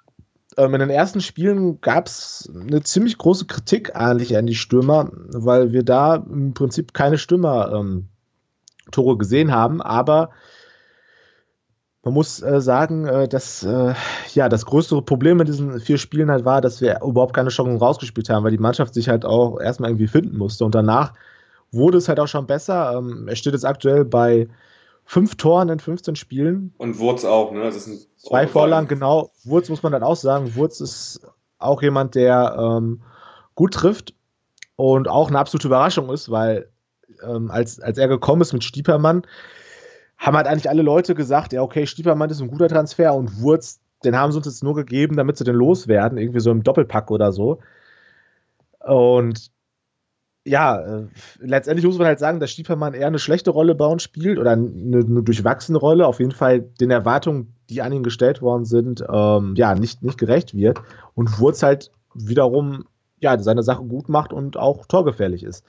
Ähm, 0.57 0.73
in 0.75 0.81
den 0.81 0.91
ersten 0.91 1.21
Spielen 1.21 1.81
gab 1.83 2.07
es 2.07 2.51
eine 2.55 2.83
ziemlich 2.83 3.19
große 3.19 3.47
Kritik 3.47 3.95
eigentlich 3.95 4.35
an 4.37 4.47
die 4.47 4.55
Stürmer, 4.55 5.11
weil 5.13 5.73
wir 5.73 5.83
da 5.83 6.17
im 6.17 6.55
Prinzip 6.55 6.95
keine 6.95 7.19
Stürmer-Tore 7.19 9.13
ähm, 9.13 9.19
gesehen 9.19 9.53
haben, 9.53 9.83
aber 9.83 10.31
man 12.05 12.15
muss 12.15 12.43
äh, 12.43 12.61
sagen, 12.61 13.07
äh, 13.07 13.29
dass 13.29 13.63
äh, 13.65 13.95
ja 14.33 14.49
das 14.49 14.67
größte 14.67 15.03
Problem 15.03 15.41
in 15.41 15.47
diesen 15.47 15.81
vier 15.81 15.99
Spielen 15.99 16.31
halt 16.31 16.45
war, 16.45 16.61
dass 16.61 16.81
wir 16.81 17.01
überhaupt 17.03 17.35
keine 17.35 17.51
Chancen 17.51 17.77
rausgespielt 17.77 18.31
haben, 18.31 18.45
weil 18.45 18.53
die 18.53 18.59
Mannschaft 18.59 18.95
sich 18.95 19.09
halt 19.09 19.25
auch 19.25 19.61
erstmal 19.61 19.91
irgendwie 19.91 20.07
finden 20.07 20.39
musste. 20.39 20.65
Und 20.65 20.75
danach 20.75 21.13
wurde 21.73 21.99
es 21.99 22.09
halt 22.09 22.21
auch 22.21 22.29
schon 22.29 22.47
besser. 22.47 22.97
Ähm, 22.97 23.27
er 23.29 23.37
steht 23.37 23.53
jetzt 23.53 23.67
aktuell 23.67 24.05
bei 24.05 24.49
fünf 25.05 25.37
Toren 25.37 25.69
in 25.71 25.81
15 25.81 26.17
Spielen. 26.17 26.73
Und 26.79 26.99
Wurz 26.99 27.25
auch, 27.25 27.53
ne? 27.53 27.65
Das 27.65 27.85
sind 27.85 28.07
Zwei 28.17 28.47
Vorlagen, 28.47 28.89
genau. 28.89 29.31
Wurz 29.45 29.69
muss 29.69 29.83
man 29.83 29.93
dann 29.93 30.03
auch 30.03 30.17
sagen. 30.17 30.55
Wurz 30.55 30.81
ist 30.81 31.21
auch 31.59 31.83
jemand, 31.83 32.15
der 32.15 32.57
ähm, 32.59 33.03
gut 33.55 33.75
trifft 33.75 34.15
und 34.77 35.09
auch 35.09 35.29
eine 35.29 35.39
absolute 35.39 35.67
Überraschung 35.67 36.11
ist, 36.11 36.31
weil 36.31 36.69
ähm, 37.23 37.51
als, 37.51 37.81
als 37.81 37.99
er 37.99 38.07
gekommen 38.07 38.43
ist 38.43 38.53
mit 38.53 38.65
Stiepermann, 38.65 39.23
haben 40.19 40.37
halt 40.37 40.47
eigentlich 40.47 40.69
alle 40.69 40.83
Leute 40.83 41.15
gesagt, 41.15 41.53
ja, 41.53 41.63
okay, 41.63 41.87
Stiepermann 41.87 42.31
ist 42.31 42.41
ein 42.41 42.51
guter 42.51 42.69
Transfer 42.69 43.15
und 43.15 43.41
Wurz, 43.41 43.81
den 44.05 44.17
haben 44.17 44.33
sie 44.33 44.39
uns 44.39 44.47
jetzt 44.47 44.65
nur 44.65 44.75
gegeben, 44.75 45.17
damit 45.17 45.37
sie 45.37 45.45
den 45.45 45.55
loswerden, 45.55 46.19
irgendwie 46.19 46.41
so 46.41 46.51
im 46.51 46.63
Doppelpack 46.63 47.11
oder 47.11 47.33
so. 47.33 47.61
Und 48.81 49.51
ja, 50.45 50.81
äh, 50.81 51.07
letztendlich 51.41 51.87
muss 51.87 51.99
man 51.99 52.07
halt 52.07 52.19
sagen, 52.19 52.41
dass 52.41 52.51
Stiepermann 52.51 52.95
eher 52.95 53.07
eine 53.07 53.19
schlechte 53.19 53.51
Rolle 53.51 53.75
bei 53.75 53.87
uns 53.87 54.03
spielt 54.03 54.39
oder 54.39 54.53
eine, 54.53 54.99
eine 54.99 55.23
durchwachsene 55.23 55.79
Rolle, 55.79 56.07
auf 56.07 56.21
jeden 56.21 56.33
Fall 56.33 56.61
den 56.61 56.91
Erwartungen, 56.91 57.55
die 57.69 57.83
an 57.83 57.93
ihn 57.93 58.03
gestellt 58.03 58.41
worden 58.41 58.65
sind, 58.65 59.05
ähm, 59.13 59.55
ja, 59.57 59.75
nicht, 59.75 60.03
nicht 60.03 60.19
gerecht 60.19 60.55
wird 60.55 60.81
und 61.15 61.39
Wurz 61.39 61.63
halt 61.63 61.91
wiederum 62.15 62.85
ja, 63.21 63.39
seine 63.39 63.63
Sache 63.63 63.83
gut 63.85 64.09
macht 64.09 64.33
und 64.33 64.57
auch 64.57 64.87
torgefährlich 64.87 65.43
ist. 65.43 65.65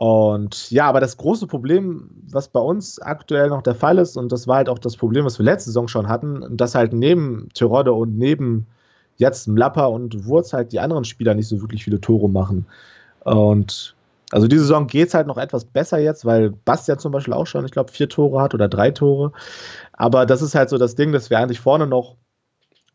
Und 0.00 0.70
ja, 0.70 0.86
aber 0.86 0.98
das 1.00 1.18
große 1.18 1.46
Problem, 1.46 2.08
was 2.26 2.48
bei 2.48 2.60
uns 2.60 2.98
aktuell 3.02 3.50
noch 3.50 3.60
der 3.60 3.74
Fall 3.74 3.98
ist, 3.98 4.16
und 4.16 4.32
das 4.32 4.48
war 4.48 4.56
halt 4.56 4.70
auch 4.70 4.78
das 4.78 4.96
Problem, 4.96 5.26
was 5.26 5.38
wir 5.38 5.44
letzte 5.44 5.68
Saison 5.68 5.88
schon 5.88 6.08
hatten, 6.08 6.56
dass 6.56 6.74
halt 6.74 6.94
neben 6.94 7.50
Tirode 7.52 7.92
und 7.92 8.16
neben 8.16 8.66
jetzt 9.16 9.46
Mlapper 9.46 9.90
und 9.90 10.24
Wurz 10.24 10.54
halt 10.54 10.72
die 10.72 10.80
anderen 10.80 11.04
Spieler 11.04 11.34
nicht 11.34 11.48
so 11.48 11.60
wirklich 11.60 11.84
viele 11.84 12.00
Tore 12.00 12.30
machen. 12.30 12.64
Und 13.24 13.94
also 14.30 14.48
diese 14.48 14.62
Saison 14.62 14.86
geht 14.86 15.08
es 15.08 15.14
halt 15.14 15.26
noch 15.26 15.36
etwas 15.36 15.66
besser 15.66 15.98
jetzt, 15.98 16.24
weil 16.24 16.48
Bastian 16.48 16.98
zum 16.98 17.12
Beispiel 17.12 17.34
auch 17.34 17.46
schon, 17.46 17.66
ich 17.66 17.72
glaube, 17.72 17.92
vier 17.92 18.08
Tore 18.08 18.40
hat 18.40 18.54
oder 18.54 18.68
drei 18.68 18.92
Tore. 18.92 19.32
Aber 19.92 20.24
das 20.24 20.40
ist 20.40 20.54
halt 20.54 20.70
so 20.70 20.78
das 20.78 20.94
Ding, 20.94 21.12
dass 21.12 21.28
wir 21.28 21.38
eigentlich 21.38 21.60
vorne 21.60 21.86
noch, 21.86 22.16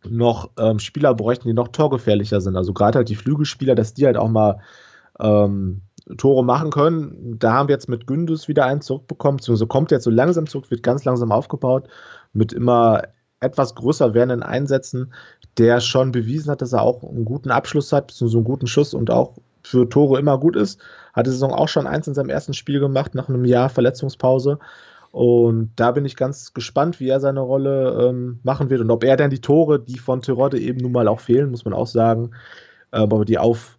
noch 0.10 0.50
ähm, 0.58 0.80
Spieler 0.80 1.14
bräuchten, 1.14 1.48
die 1.48 1.54
noch 1.54 1.68
torgefährlicher 1.68 2.42
sind. 2.42 2.56
Also 2.56 2.74
gerade 2.74 2.98
halt 2.98 3.10
die 3.10 3.16
Flügelspieler, 3.16 3.76
dass 3.76 3.94
die 3.94 4.08
halt 4.08 4.18
auch 4.18 4.30
mal 4.30 4.60
ähm, 5.20 5.82
Tore 6.18 6.44
machen 6.44 6.70
können. 6.70 7.38
Da 7.40 7.54
haben 7.54 7.68
wir 7.68 7.74
jetzt 7.74 7.90
mit 7.90 8.08
Gündüz 8.08 8.48
wieder 8.48 8.66
einen 8.66 8.82
zurückbekommen, 8.82 9.38
beziehungsweise 9.38 9.68
kommt 9.68 9.92
jetzt 9.92 10.04
so 10.04 10.12
langsam 10.12 10.48
zurück, 10.48 10.70
wird 10.70 10.84
ganz 10.84 11.04
langsam 11.06 11.32
aufgebaut, 11.32 11.88
mit 12.34 12.54
immer 12.54 13.04
etwas 13.40 13.76
größer 13.76 14.14
werdenden 14.14 14.44
Einsätzen, 14.44 15.14
der 15.58 15.80
schon 15.80 16.12
bewiesen 16.12 16.52
hat, 16.52 16.62
dass 16.62 16.74
er 16.74 16.82
auch 16.82 17.04
einen 17.04 17.26
guten 17.26 17.52
Abschluss 17.52 17.92
hat, 17.92 18.08
beziehungsweise 18.08 18.38
einen 18.38 18.46
guten 18.46 18.68
Schuss 18.68 18.94
und 18.94 19.10
auch 19.10 19.36
für 19.64 19.90
Tore 19.90 20.20
immer 20.20 20.40
gut 20.40 20.56
ist. 20.56 20.80
Hat 21.14 21.26
die 21.26 21.32
Saison 21.32 21.52
auch 21.52 21.68
schon 21.68 21.88
eins 21.88 22.08
in 22.08 22.14
seinem 22.14 22.30
ersten 22.30 22.54
Spiel 22.54 22.80
gemacht, 22.80 23.16
nach 23.16 23.30
einem 23.30 23.46
Jahr 23.46 23.70
Verletzungspause. 23.70 24.60
Und 25.12 25.72
da 25.78 25.92
bin 25.92 26.04
ich 26.04 26.18
ganz 26.18 26.54
gespannt, 26.54 27.00
wie 27.00 27.08
er 27.08 27.22
seine 27.22 27.40
Rolle 27.40 28.10
ähm, 28.10 28.40
machen 28.44 28.70
wird 28.70 28.82
und 28.82 28.92
ob 28.92 29.04
er 29.04 29.16
dann 29.16 29.30
die 29.30 29.40
Tore, 29.40 29.80
die 29.80 29.98
von 29.98 30.22
Terodde 30.22 30.60
eben 30.60 30.82
nun 30.82 30.92
mal 30.92 31.08
auch 31.08 31.22
fehlen, 31.22 31.52
muss 31.52 31.64
man 31.64 31.74
auch 31.74 31.88
sagen, 31.88 32.32
äh, 32.92 33.08
die 33.26 33.38
auf, 33.38 33.78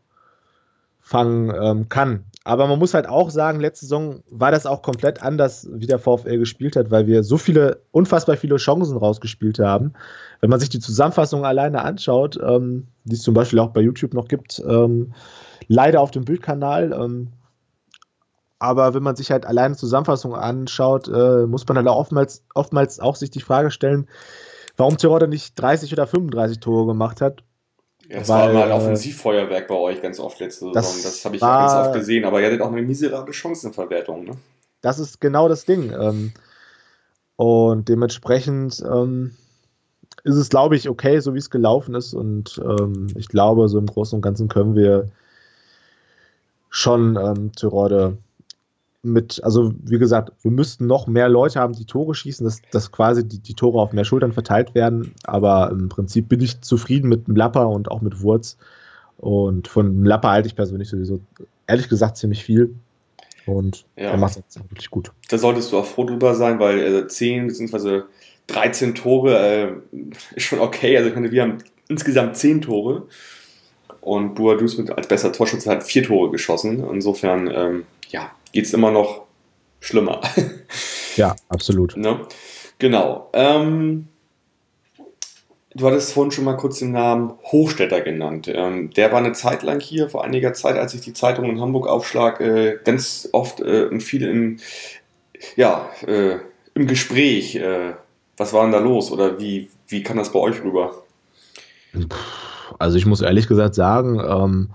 fangen 1.07 1.55
ähm, 1.55 1.89
kann. 1.89 2.25
Aber 2.43 2.67
man 2.67 2.81
muss 2.81 2.93
halt 2.93 3.09
auch 3.09 3.31
sagen, 3.31 3.61
letzte 3.61 3.87
Saison 3.87 4.25
war 4.29 4.51
das 4.51 4.67
auch 4.67 4.83
komplett 4.83 5.23
anders, 5.23 5.69
wie 5.73 5.87
der 5.87 6.01
VfL 6.01 6.37
gespielt 6.37 6.75
hat, 6.75 6.91
weil 6.91 7.07
wir 7.07 7.23
so 7.23 7.39
viele, 7.39 7.81
unfassbar 7.93 8.37
viele 8.37 8.57
Chancen 8.57 8.97
rausgespielt 8.97 9.61
haben. 9.61 9.93
Wenn 10.41 10.51
man 10.51 10.59
sich 10.59 10.69
die 10.69 10.81
Zusammenfassung 10.81 11.45
alleine 11.45 11.85
anschaut, 11.85 12.41
ähm, 12.43 12.89
die 13.05 13.15
es 13.15 13.23
zum 13.23 13.35
Beispiel 13.35 13.61
auch 13.61 13.71
bei 13.71 13.83
YouTube 13.83 14.15
noch 14.15 14.27
gibt, 14.27 14.61
ähm, 14.69 15.13
leider 15.69 16.01
auf 16.01 16.11
dem 16.11 16.25
Bildkanal, 16.25 16.93
ähm, 16.93 17.29
aber 18.59 18.93
wenn 18.93 19.05
man 19.05 19.15
sich 19.15 19.31
halt 19.31 19.47
alleine 19.47 19.77
Zusammenfassung 19.77 20.35
anschaut, 20.35 21.07
äh, 21.07 21.47
muss 21.47 21.69
man 21.69 21.77
halt 21.77 21.87
auch 21.87 21.99
oftmals, 21.99 22.43
oftmals 22.53 22.99
auch 22.99 23.15
sich 23.15 23.31
die 23.31 23.41
Frage 23.41 23.71
stellen, 23.71 24.09
warum 24.77 24.97
Tirode 24.97 25.29
nicht 25.29 25.55
30 25.55 25.93
oder 25.93 26.09
35 26.09 26.59
Tore 26.59 26.87
gemacht 26.87 27.21
hat 27.21 27.45
Ja, 28.09 28.21
das 28.21 28.29
weil, 28.29 28.49
war 28.49 28.53
mal 28.53 28.63
ein 28.65 28.71
äh, 28.71 28.75
Offensivfeuerwerk 28.75 29.69
bei 29.69 29.75
euch 29.75 30.01
ganz 30.01 30.21
oft 30.21 30.39
letzte 30.39 30.67
Saison. 30.67 30.75
Das, 30.75 31.03
das 31.03 31.25
habe 31.25 31.37
ich 31.37 31.43
war, 31.43 31.67
ganz 31.67 31.87
oft 31.87 31.95
gesehen, 31.97 32.25
aber 32.25 32.41
ihr 32.41 32.47
hattet 32.47 32.61
auch 32.61 32.73
eine 32.73 32.83
miserable 32.83 33.33
Chancenverwertung. 33.33 34.25
Ne? 34.25 34.33
Das 34.81 34.99
ist 34.99 35.21
genau 35.21 35.49
das 35.49 35.65
Ding. 35.65 35.93
Ähm, 35.93 36.33
und 37.37 37.89
dementsprechend 37.89 38.83
ähm, 38.89 39.33
ist 40.25 40.37
es, 40.37 40.49
glaube 40.49 40.77
ich, 40.77 40.89
okay, 40.89 41.21
so 41.21 41.35
wie 41.35 41.39
es 41.39 41.51
gelaufen 41.51 41.95
ist. 41.95 42.15
Und 42.15 42.61
ähm, 42.65 43.09
ich 43.17 43.29
glaube, 43.29 43.69
so 43.69 43.79
im 43.79 43.87
Großen 43.87 44.17
und 44.17 44.23
Ganzen 44.23 44.49
können 44.49 44.75
wir 44.75 45.09
schon 46.71 47.17
ähm, 47.17 47.53
Tyrode 47.53 48.19
mit, 49.13 49.43
also 49.43 49.73
wie 49.83 49.99
gesagt, 49.99 50.33
wir 50.43 50.51
müssten 50.51 50.87
noch 50.87 51.07
mehr 51.07 51.29
Leute 51.29 51.61
haben, 51.61 51.75
die 51.75 51.85
Tore 51.85 52.15
schießen, 52.15 52.45
dass, 52.45 52.61
dass 52.71 52.93
quasi 52.93 53.27
die, 53.27 53.39
die 53.39 53.55
Tore 53.55 53.81
auf 53.81 53.93
mehr 53.93 54.05
Schultern 54.05 54.33
verteilt 54.33 54.75
werden. 54.75 55.15
Aber 55.25 55.71
im 55.71 55.89
Prinzip 55.89 56.29
bin 56.29 56.41
ich 56.41 56.61
zufrieden 56.61 57.09
mit 57.09 57.29
Mlapper 57.29 57.69
und 57.69 57.91
auch 57.91 58.01
mit 58.01 58.23
Wurz. 58.23 58.57
Und 59.19 59.69
von 59.69 60.01
Mlapper 60.01 60.31
halte 60.31 60.49
ich 60.49 60.57
persönlich 60.57 60.89
sowieso, 60.89 61.21
ehrlich 61.67 61.89
gesagt, 61.89 62.17
ziemlich 62.17 62.45
viel. 62.45 62.75
Und 63.47 63.87
ja. 63.97 64.11
er 64.11 64.17
macht 64.17 64.39
es 64.49 64.59
wirklich 64.71 64.91
gut. 64.91 65.13
Da 65.29 65.39
solltest 65.39 65.73
du 65.73 65.79
auch 65.79 65.87
froh 65.87 66.05
drüber 66.05 66.35
sein, 66.35 66.59
weil 66.59 66.79
äh, 66.81 67.07
10 67.07 67.47
bzw. 67.47 68.03
13 68.49 68.95
Tore 68.95 69.39
äh, 69.39 69.73
ist 70.35 70.45
schon 70.45 70.59
okay. 70.59 70.97
Also 70.97 71.15
wir 71.15 71.43
haben 71.43 71.59
insgesamt 71.89 72.37
10 72.37 72.63
Tore. 72.63 73.07
Und 74.01 74.37
Boadus 74.37 74.79
mit 74.79 74.91
als 74.93 75.09
bester 75.09 75.33
Torschütze 75.33 75.69
hat 75.69 75.83
vier 75.83 76.05
Tore 76.05 76.31
geschossen. 76.31 76.85
Insofern, 76.93 77.51
ähm, 77.53 77.87
ja, 78.09 78.31
geht 78.57 78.65
es 78.65 78.73
immer 78.73 78.91
noch 78.91 79.27
schlimmer. 79.81 80.21
Ja, 81.17 81.35
absolut. 81.49 81.97
Ne? 81.97 82.27
Genau. 82.79 83.31
Ähm, 83.33 84.09
du 85.75 85.87
hattest 85.87 86.13
vorhin 86.13 86.31
schon 86.31 86.45
mal 86.45 86.59
kurz 86.59 86.79
den 86.81 86.93
Namen 86.93 87.33
Hochstädter 87.43 88.03
genannt. 88.03 88.51
Ähm, 88.53 88.91
der 88.91 89.13
war 89.13 89.21
eine 89.21 89.33
Zeit 89.33 89.63
lang 89.63 89.81
hier, 89.81 90.11
vor 90.11 90.25
einiger 90.25 90.53
Zeit, 90.53 90.77
als 90.77 90.93
ich 90.93 91.01
die 91.01 91.15
Zeitung 91.15 91.47
in 91.47 91.59
Hamburg 91.59 91.89
aufschlag, 91.89 92.43
äh, 92.43 92.79
ganz 92.85 93.31
oft 93.33 93.61
äh, 93.61 93.87
und 93.87 94.03
viel 94.03 94.25
in, 94.29 94.61
ja, 95.57 95.89
äh, 96.07 96.37
im 96.75 96.87
Gespräch. 96.87 97.57
Äh, 97.57 97.95
was 98.37 98.53
war 98.53 98.65
denn 98.65 98.73
da 98.73 98.79
los 98.79 99.11
oder 99.11 99.41
wie, 99.41 99.71
wie 99.89 100.03
kann 100.03 100.19
das 100.19 100.33
bei 100.33 100.39
euch 100.39 100.63
rüber? 100.63 101.03
Also 102.79 102.99
ich 102.99 103.07
muss 103.07 103.23
ehrlich 103.23 103.49
gesagt 103.49 103.75
sagen, 103.75 104.21
ähm, 104.21 104.71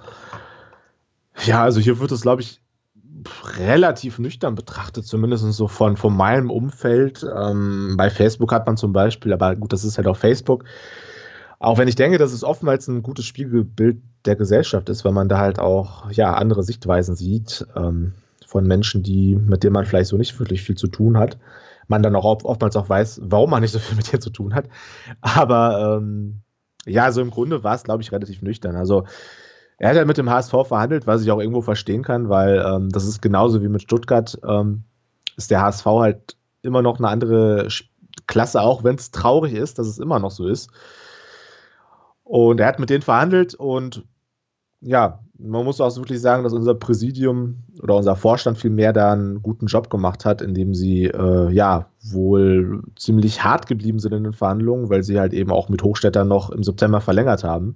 ja, 1.45 1.61
also 1.61 1.79
hier 1.79 1.99
wird 1.99 2.11
es, 2.11 2.21
glaube 2.21 2.41
ich, 2.41 2.61
relativ 3.57 4.19
nüchtern 4.19 4.55
betrachtet, 4.55 5.05
zumindest 5.05 5.51
so 5.53 5.67
von, 5.67 5.97
von 5.97 6.15
meinem 6.15 6.49
Umfeld. 6.49 7.23
Ähm, 7.23 7.95
bei 7.97 8.09
Facebook 8.09 8.51
hat 8.51 8.65
man 8.65 8.77
zum 8.77 8.93
Beispiel, 8.93 9.33
aber 9.33 9.55
gut, 9.55 9.73
das 9.73 9.83
ist 9.83 9.97
halt 9.97 10.07
auf 10.07 10.17
Facebook. 10.17 10.65
Auch 11.59 11.77
wenn 11.77 11.87
ich 11.87 11.95
denke, 11.95 12.17
dass 12.17 12.33
es 12.33 12.43
oftmals 12.43 12.87
ein 12.87 13.03
gutes 13.03 13.25
Spiegelbild 13.25 14.01
der 14.25 14.35
Gesellschaft 14.35 14.89
ist, 14.89 15.05
weil 15.05 15.11
man 15.11 15.29
da 15.29 15.37
halt 15.37 15.59
auch 15.59 16.09
ja, 16.11 16.33
andere 16.33 16.63
Sichtweisen 16.63 17.15
sieht 17.15 17.65
ähm, 17.75 18.13
von 18.45 18.65
Menschen, 18.65 19.03
die, 19.03 19.35
mit 19.35 19.63
denen 19.63 19.73
man 19.73 19.85
vielleicht 19.85 20.09
so 20.09 20.17
nicht 20.17 20.37
wirklich 20.39 20.63
viel 20.63 20.75
zu 20.75 20.87
tun 20.87 21.17
hat. 21.17 21.37
Man 21.87 22.03
dann 22.03 22.15
auch 22.15 22.25
oftmals 22.25 22.75
auch 22.75 22.89
weiß, 22.89 23.21
warum 23.23 23.49
man 23.51 23.61
nicht 23.61 23.71
so 23.71 23.79
viel 23.79 23.95
mit 23.95 24.11
denen 24.11 24.21
zu 24.21 24.29
tun 24.29 24.55
hat. 24.55 24.65
Aber 25.21 25.99
ähm, 25.99 26.41
ja, 26.85 27.03
also 27.03 27.21
im 27.21 27.31
Grunde 27.31 27.63
war 27.63 27.75
es, 27.75 27.83
glaube 27.83 28.01
ich, 28.01 28.11
relativ 28.11 28.41
nüchtern. 28.41 28.75
Also 28.75 29.05
er 29.81 29.89
hat 29.89 29.97
ja 29.97 30.05
mit 30.05 30.19
dem 30.19 30.29
HSV 30.29 30.51
verhandelt, 30.67 31.07
was 31.07 31.23
ich 31.23 31.31
auch 31.31 31.39
irgendwo 31.39 31.61
verstehen 31.61 32.03
kann, 32.03 32.29
weil 32.29 32.63
ähm, 32.63 32.89
das 32.89 33.07
ist 33.07 33.19
genauso 33.19 33.63
wie 33.63 33.67
mit 33.67 33.81
Stuttgart, 33.81 34.39
ähm, 34.47 34.83
ist 35.37 35.49
der 35.49 35.63
HSV 35.63 35.85
halt 35.87 36.37
immer 36.61 36.83
noch 36.83 36.99
eine 36.99 37.07
andere 37.07 37.67
Klasse, 38.27 38.61
auch 38.61 38.83
wenn 38.83 38.93
es 38.93 39.09
traurig 39.09 39.53
ist, 39.53 39.79
dass 39.79 39.87
es 39.87 39.97
immer 39.97 40.19
noch 40.19 40.29
so 40.29 40.47
ist. 40.47 40.69
Und 42.23 42.59
er 42.59 42.67
hat 42.67 42.77
mit 42.77 42.91
denen 42.91 43.01
verhandelt 43.01 43.55
und 43.55 44.05
ja, 44.81 45.23
man 45.39 45.65
muss 45.65 45.81
auch 45.81 45.95
wirklich 45.97 46.21
sagen, 46.21 46.43
dass 46.43 46.53
unser 46.53 46.75
Präsidium 46.75 47.63
oder 47.81 47.95
unser 47.95 48.15
Vorstand 48.15 48.59
vielmehr 48.59 48.93
da 48.93 49.13
einen 49.13 49.41
guten 49.41 49.65
Job 49.65 49.89
gemacht 49.89 50.25
hat, 50.25 50.43
indem 50.43 50.75
sie 50.75 51.05
äh, 51.05 51.49
ja 51.49 51.87
wohl 52.03 52.83
ziemlich 52.95 53.43
hart 53.43 53.65
geblieben 53.65 53.97
sind 53.97 54.13
in 54.13 54.25
den 54.25 54.33
Verhandlungen, 54.33 54.91
weil 54.91 55.01
sie 55.01 55.19
halt 55.19 55.33
eben 55.33 55.49
auch 55.49 55.69
mit 55.69 55.81
Hochstädter 55.81 56.23
noch 56.23 56.51
im 56.51 56.61
September 56.61 57.01
verlängert 57.01 57.43
haben 57.43 57.75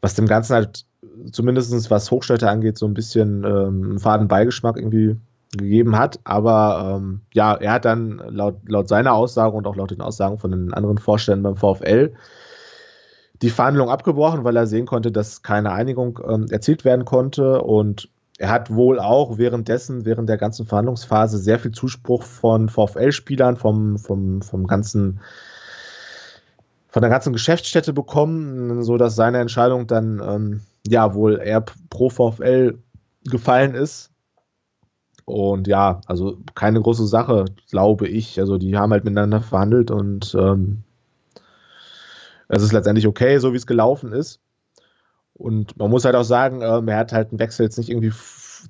was 0.00 0.14
dem 0.14 0.26
Ganzen 0.26 0.54
halt 0.54 0.84
zumindest 1.32 1.90
was 1.90 2.10
Hochstädte 2.10 2.48
angeht, 2.48 2.78
so 2.78 2.86
ein 2.86 2.94
bisschen 2.94 3.44
ähm, 3.44 3.82
einen 3.84 3.98
faden 3.98 4.28
Beigeschmack 4.28 4.76
irgendwie 4.76 5.16
gegeben 5.56 5.98
hat. 5.98 6.20
Aber 6.24 6.96
ähm, 6.96 7.20
ja, 7.32 7.54
er 7.54 7.72
hat 7.72 7.84
dann 7.84 8.20
laut, 8.28 8.56
laut 8.66 8.88
seiner 8.88 9.14
Aussage 9.14 9.56
und 9.56 9.66
auch 9.66 9.76
laut 9.76 9.90
den 9.90 10.00
Aussagen 10.00 10.38
von 10.38 10.50
den 10.50 10.74
anderen 10.74 10.98
Vorständen 10.98 11.42
beim 11.42 11.56
VfL 11.56 12.14
die 13.42 13.50
Verhandlung 13.50 13.90
abgebrochen, 13.90 14.44
weil 14.44 14.56
er 14.56 14.66
sehen 14.66 14.86
konnte, 14.86 15.12
dass 15.12 15.42
keine 15.42 15.72
Einigung 15.72 16.18
ähm, 16.26 16.46
erzielt 16.50 16.84
werden 16.84 17.04
konnte. 17.04 17.60
Und 17.62 18.08
er 18.38 18.50
hat 18.50 18.74
wohl 18.74 18.98
auch 18.98 19.38
währenddessen, 19.38 20.04
während 20.04 20.28
der 20.28 20.38
ganzen 20.38 20.66
Verhandlungsphase, 20.66 21.38
sehr 21.38 21.58
viel 21.58 21.72
Zuspruch 21.72 22.22
von 22.22 22.68
VfL-Spielern, 22.68 23.56
vom, 23.56 23.98
vom, 23.98 24.42
vom 24.42 24.66
ganzen 24.66 25.20
von 26.96 27.02
der 27.02 27.10
ganzen 27.10 27.34
Geschäftsstätte 27.34 27.92
bekommen, 27.92 28.82
so 28.82 28.96
dass 28.96 29.16
seine 29.16 29.36
Entscheidung 29.36 29.86
dann 29.86 30.18
ähm, 30.26 30.62
ja 30.86 31.12
wohl 31.12 31.38
eher 31.44 31.62
pro 31.90 32.08
VfL 32.08 32.78
gefallen 33.22 33.74
ist. 33.74 34.12
Und 35.26 35.68
ja, 35.68 36.00
also 36.06 36.38
keine 36.54 36.80
große 36.80 37.06
Sache, 37.06 37.44
glaube 37.68 38.08
ich. 38.08 38.40
Also 38.40 38.56
die 38.56 38.78
haben 38.78 38.92
halt 38.92 39.04
miteinander 39.04 39.42
verhandelt 39.42 39.90
und 39.90 40.34
ähm, 40.40 40.84
es 42.48 42.62
ist 42.62 42.72
letztendlich 42.72 43.06
okay, 43.06 43.36
so 43.40 43.52
wie 43.52 43.58
es 43.58 43.66
gelaufen 43.66 44.14
ist. 44.14 44.40
Und 45.34 45.76
man 45.76 45.90
muss 45.90 46.06
halt 46.06 46.16
auch 46.16 46.24
sagen, 46.24 46.62
ähm, 46.62 46.88
er 46.88 46.96
hat 46.96 47.12
halt 47.12 47.28
einen 47.28 47.40
Wechsel 47.40 47.64
jetzt 47.64 47.76
nicht 47.76 47.90
irgendwie, 47.90 48.14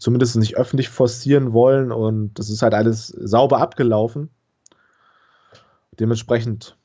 zumindest 0.00 0.34
nicht 0.34 0.56
öffentlich 0.56 0.88
forcieren 0.88 1.52
wollen 1.52 1.92
und 1.92 2.36
das 2.40 2.50
ist 2.50 2.62
halt 2.62 2.74
alles 2.74 3.06
sauber 3.06 3.60
abgelaufen. 3.60 4.30
Dementsprechend 6.00 6.76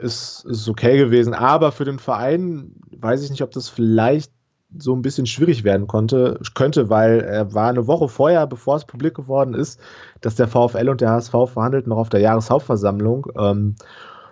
ist, 0.00 0.44
ist 0.48 0.68
okay 0.68 0.96
gewesen. 0.96 1.34
Aber 1.34 1.72
für 1.72 1.84
den 1.84 1.98
Verein 1.98 2.72
weiß 2.96 3.22
ich 3.22 3.30
nicht, 3.30 3.42
ob 3.42 3.50
das 3.50 3.68
vielleicht 3.68 4.32
so 4.76 4.94
ein 4.94 5.02
bisschen 5.02 5.26
schwierig 5.26 5.64
werden 5.64 5.86
konnte, 5.86 6.38
könnte, 6.54 6.90
weil 6.90 7.20
er 7.20 7.54
war 7.54 7.68
eine 7.68 7.86
Woche 7.86 8.08
vorher, 8.08 8.46
bevor 8.46 8.76
es 8.76 8.84
publik 8.84 9.14
geworden 9.14 9.54
ist, 9.54 9.80
dass 10.20 10.36
der 10.36 10.48
VfL 10.48 10.88
und 10.88 11.00
der 11.00 11.10
HSV 11.10 11.32
verhandelten 11.46 11.90
noch 11.90 11.98
auf 11.98 12.08
der 12.08 12.20
Jahreshauptversammlung 12.20 13.26
ähm, 13.36 13.74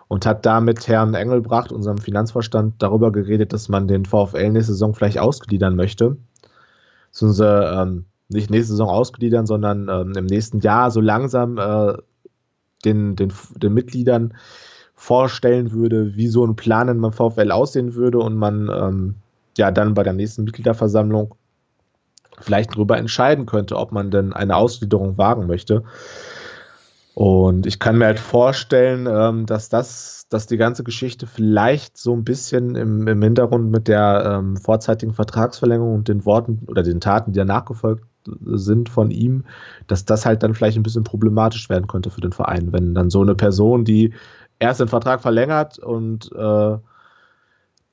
und 0.06 0.26
hat 0.26 0.46
da 0.46 0.60
mit 0.60 0.86
Herrn 0.86 1.14
Engelbracht, 1.14 1.72
unserem 1.72 1.98
Finanzvorstand, 1.98 2.74
darüber 2.78 3.10
geredet, 3.10 3.52
dass 3.52 3.68
man 3.68 3.88
den 3.88 4.04
VfL 4.04 4.50
nächste 4.50 4.72
Saison 4.72 4.94
vielleicht 4.94 5.18
ausgliedern 5.18 5.74
möchte. 5.74 6.16
Beziehungsweise 7.10 7.72
ähm, 7.74 8.04
nicht 8.28 8.50
nächste 8.50 8.72
Saison 8.72 8.88
ausgliedern, 8.88 9.46
sondern 9.46 9.88
ähm, 9.88 10.12
im 10.16 10.26
nächsten 10.26 10.60
Jahr 10.60 10.90
so 10.90 11.00
langsam 11.00 11.58
äh, 11.58 11.94
den, 12.84 13.16
den, 13.16 13.32
den 13.56 13.74
Mitgliedern 13.74 14.34
vorstellen 14.98 15.70
würde, 15.70 16.16
wie 16.16 16.26
so 16.26 16.44
ein 16.44 16.56
Plan 16.56 16.88
in 16.88 16.98
meinem 16.98 17.12
VfL 17.12 17.52
aussehen 17.52 17.94
würde 17.94 18.18
und 18.18 18.34
man 18.34 18.68
ähm, 18.68 19.14
ja 19.56 19.70
dann 19.70 19.94
bei 19.94 20.02
der 20.02 20.12
nächsten 20.12 20.42
Mitgliederversammlung 20.42 21.36
vielleicht 22.40 22.74
darüber 22.74 22.98
entscheiden 22.98 23.46
könnte, 23.46 23.76
ob 23.76 23.92
man 23.92 24.10
denn 24.10 24.32
eine 24.32 24.56
Ausgliederung 24.56 25.16
wagen 25.16 25.46
möchte. 25.46 25.84
Und 27.14 27.64
ich 27.66 27.78
kann 27.78 27.96
mir 27.96 28.06
halt 28.06 28.18
vorstellen, 28.18 29.08
ähm, 29.08 29.46
dass 29.46 29.68
das, 29.68 30.26
dass 30.30 30.48
die 30.48 30.56
ganze 30.56 30.82
Geschichte 30.82 31.28
vielleicht 31.28 31.96
so 31.96 32.12
ein 32.12 32.24
bisschen 32.24 32.74
im, 32.74 33.06
im 33.06 33.22
Hintergrund 33.22 33.70
mit 33.70 33.86
der 33.86 34.38
ähm, 34.38 34.56
vorzeitigen 34.56 35.14
Vertragsverlängerung 35.14 35.94
und 35.94 36.08
den 36.08 36.24
Worten 36.24 36.64
oder 36.66 36.82
den 36.82 37.00
Taten, 37.00 37.32
die 37.32 37.38
danach 37.38 37.64
gefolgt 37.64 38.04
sind 38.46 38.88
von 38.88 39.12
ihm, 39.12 39.44
dass 39.86 40.04
das 40.04 40.26
halt 40.26 40.42
dann 40.42 40.54
vielleicht 40.54 40.76
ein 40.76 40.82
bisschen 40.82 41.04
problematisch 41.04 41.70
werden 41.70 41.86
könnte 41.86 42.10
für 42.10 42.20
den 42.20 42.32
Verein, 42.32 42.72
wenn 42.72 42.94
dann 42.94 43.10
so 43.10 43.22
eine 43.22 43.36
Person, 43.36 43.84
die 43.84 44.12
erst 44.58 44.80
den 44.80 44.88
Vertrag 44.88 45.20
verlängert 45.20 45.78
und 45.78 46.30
äh, 46.32 46.76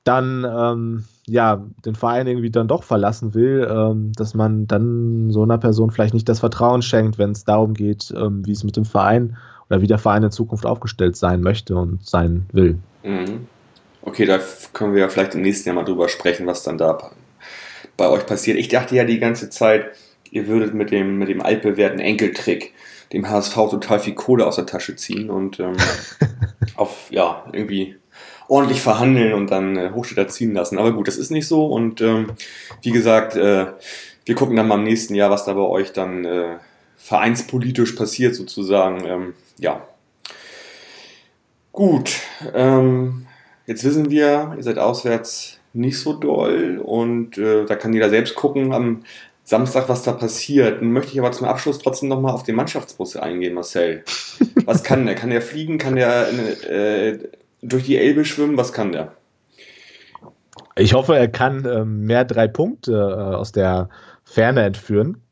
dann 0.04 0.46
ähm, 0.48 1.04
ja 1.26 1.64
den 1.84 1.94
Verein 1.96 2.26
irgendwie 2.26 2.50
dann 2.50 2.68
doch 2.68 2.84
verlassen 2.84 3.34
will, 3.34 3.68
ähm, 3.70 4.12
dass 4.14 4.34
man 4.34 4.66
dann 4.66 5.30
so 5.30 5.42
einer 5.42 5.58
Person 5.58 5.90
vielleicht 5.90 6.14
nicht 6.14 6.28
das 6.28 6.40
Vertrauen 6.40 6.82
schenkt, 6.82 7.18
wenn 7.18 7.32
es 7.32 7.44
darum 7.44 7.74
geht, 7.74 8.12
ähm, 8.16 8.46
wie 8.46 8.52
es 8.52 8.62
mit 8.62 8.76
dem 8.76 8.84
Verein 8.84 9.36
oder 9.68 9.82
wie 9.82 9.88
der 9.88 9.98
Verein 9.98 10.22
in 10.22 10.30
Zukunft 10.30 10.64
aufgestellt 10.64 11.16
sein 11.16 11.40
möchte 11.40 11.76
und 11.76 12.06
sein 12.06 12.46
will. 12.52 12.78
Mhm. 13.02 13.46
Okay, 14.02 14.24
da 14.24 14.38
können 14.72 14.94
wir 14.94 15.00
ja 15.00 15.08
vielleicht 15.08 15.34
im 15.34 15.42
nächsten 15.42 15.68
Jahr 15.68 15.74
mal 15.74 15.84
drüber 15.84 16.08
sprechen, 16.08 16.46
was 16.46 16.62
dann 16.62 16.78
da 16.78 17.10
bei 17.96 18.08
euch 18.08 18.24
passiert. 18.26 18.56
Ich 18.58 18.68
dachte 18.68 18.94
ja 18.94 19.04
die 19.04 19.18
ganze 19.18 19.50
Zeit, 19.50 19.86
ihr 20.30 20.46
würdet 20.46 20.74
mit 20.74 20.92
dem, 20.92 21.18
mit 21.18 21.28
dem 21.28 21.42
altbewährten 21.42 21.98
Enkeltrick 21.98 22.72
dem 23.12 23.28
HSV 23.28 23.54
total 23.54 24.00
viel 24.00 24.14
Kohle 24.14 24.46
aus 24.46 24.56
der 24.56 24.66
Tasche 24.66 24.96
ziehen 24.96 25.30
und 25.30 25.60
ähm, 25.60 25.76
auf, 26.76 27.08
ja, 27.10 27.44
irgendwie 27.52 27.96
ordentlich 28.48 28.80
verhandeln 28.80 29.32
und 29.34 29.50
dann 29.50 29.76
äh, 29.76 29.90
Hochstädter 29.92 30.28
ziehen 30.28 30.54
lassen. 30.54 30.78
Aber 30.78 30.92
gut, 30.92 31.08
das 31.08 31.16
ist 31.16 31.30
nicht 31.30 31.48
so 31.48 31.66
und 31.66 32.00
ähm, 32.00 32.32
wie 32.82 32.90
gesagt, 32.90 33.36
äh, 33.36 33.66
wir 34.24 34.34
gucken 34.34 34.56
dann 34.56 34.68
mal 34.68 34.76
im 34.76 34.84
nächsten 34.84 35.14
Jahr, 35.14 35.30
was 35.30 35.44
da 35.44 35.52
bei 35.54 35.60
euch 35.60 35.92
dann 35.92 36.24
äh, 36.24 36.56
vereinspolitisch 36.96 37.92
passiert 37.92 38.34
sozusagen. 38.34 39.04
Ähm, 39.06 39.34
ja. 39.58 39.86
Gut, 41.72 42.16
ähm, 42.54 43.26
jetzt 43.66 43.84
wissen 43.84 44.10
wir, 44.10 44.54
ihr 44.56 44.62
seid 44.62 44.78
auswärts 44.78 45.60
nicht 45.72 46.00
so 46.00 46.14
doll 46.14 46.80
und 46.82 47.36
äh, 47.38 47.66
da 47.66 47.76
kann 47.76 47.92
jeder 47.92 48.08
selbst 48.08 48.34
gucken 48.34 48.72
am 48.72 49.02
Samstag, 49.46 49.88
was 49.88 50.02
da 50.02 50.12
passiert. 50.12 50.82
Dann 50.82 50.90
möchte 50.90 51.12
ich 51.12 51.20
aber 51.20 51.30
zum 51.30 51.46
Abschluss 51.46 51.78
trotzdem 51.78 52.08
nochmal 52.08 52.34
auf 52.34 52.42
den 52.42 52.56
Mannschaftsbus 52.56 53.16
eingehen, 53.16 53.54
Marcel. 53.54 54.02
Was 54.64 54.82
kann 54.82 55.06
der? 55.06 55.14
Kann 55.14 55.30
der 55.30 55.40
fliegen? 55.40 55.78
Kann 55.78 55.94
der 55.94 56.26
äh, 56.68 57.18
durch 57.62 57.84
die 57.84 57.96
Elbe 57.96 58.24
schwimmen? 58.24 58.56
Was 58.56 58.72
kann 58.72 58.90
der? 58.90 59.12
Ich 60.74 60.94
hoffe, 60.94 61.16
er 61.16 61.28
kann 61.28 61.64
äh, 61.64 61.84
mehr 61.84 62.24
drei 62.24 62.48
Punkte 62.48 62.92
äh, 62.92 63.36
aus 63.36 63.52
der 63.52 63.88
Ferne 64.24 64.62
entführen. 64.64 65.22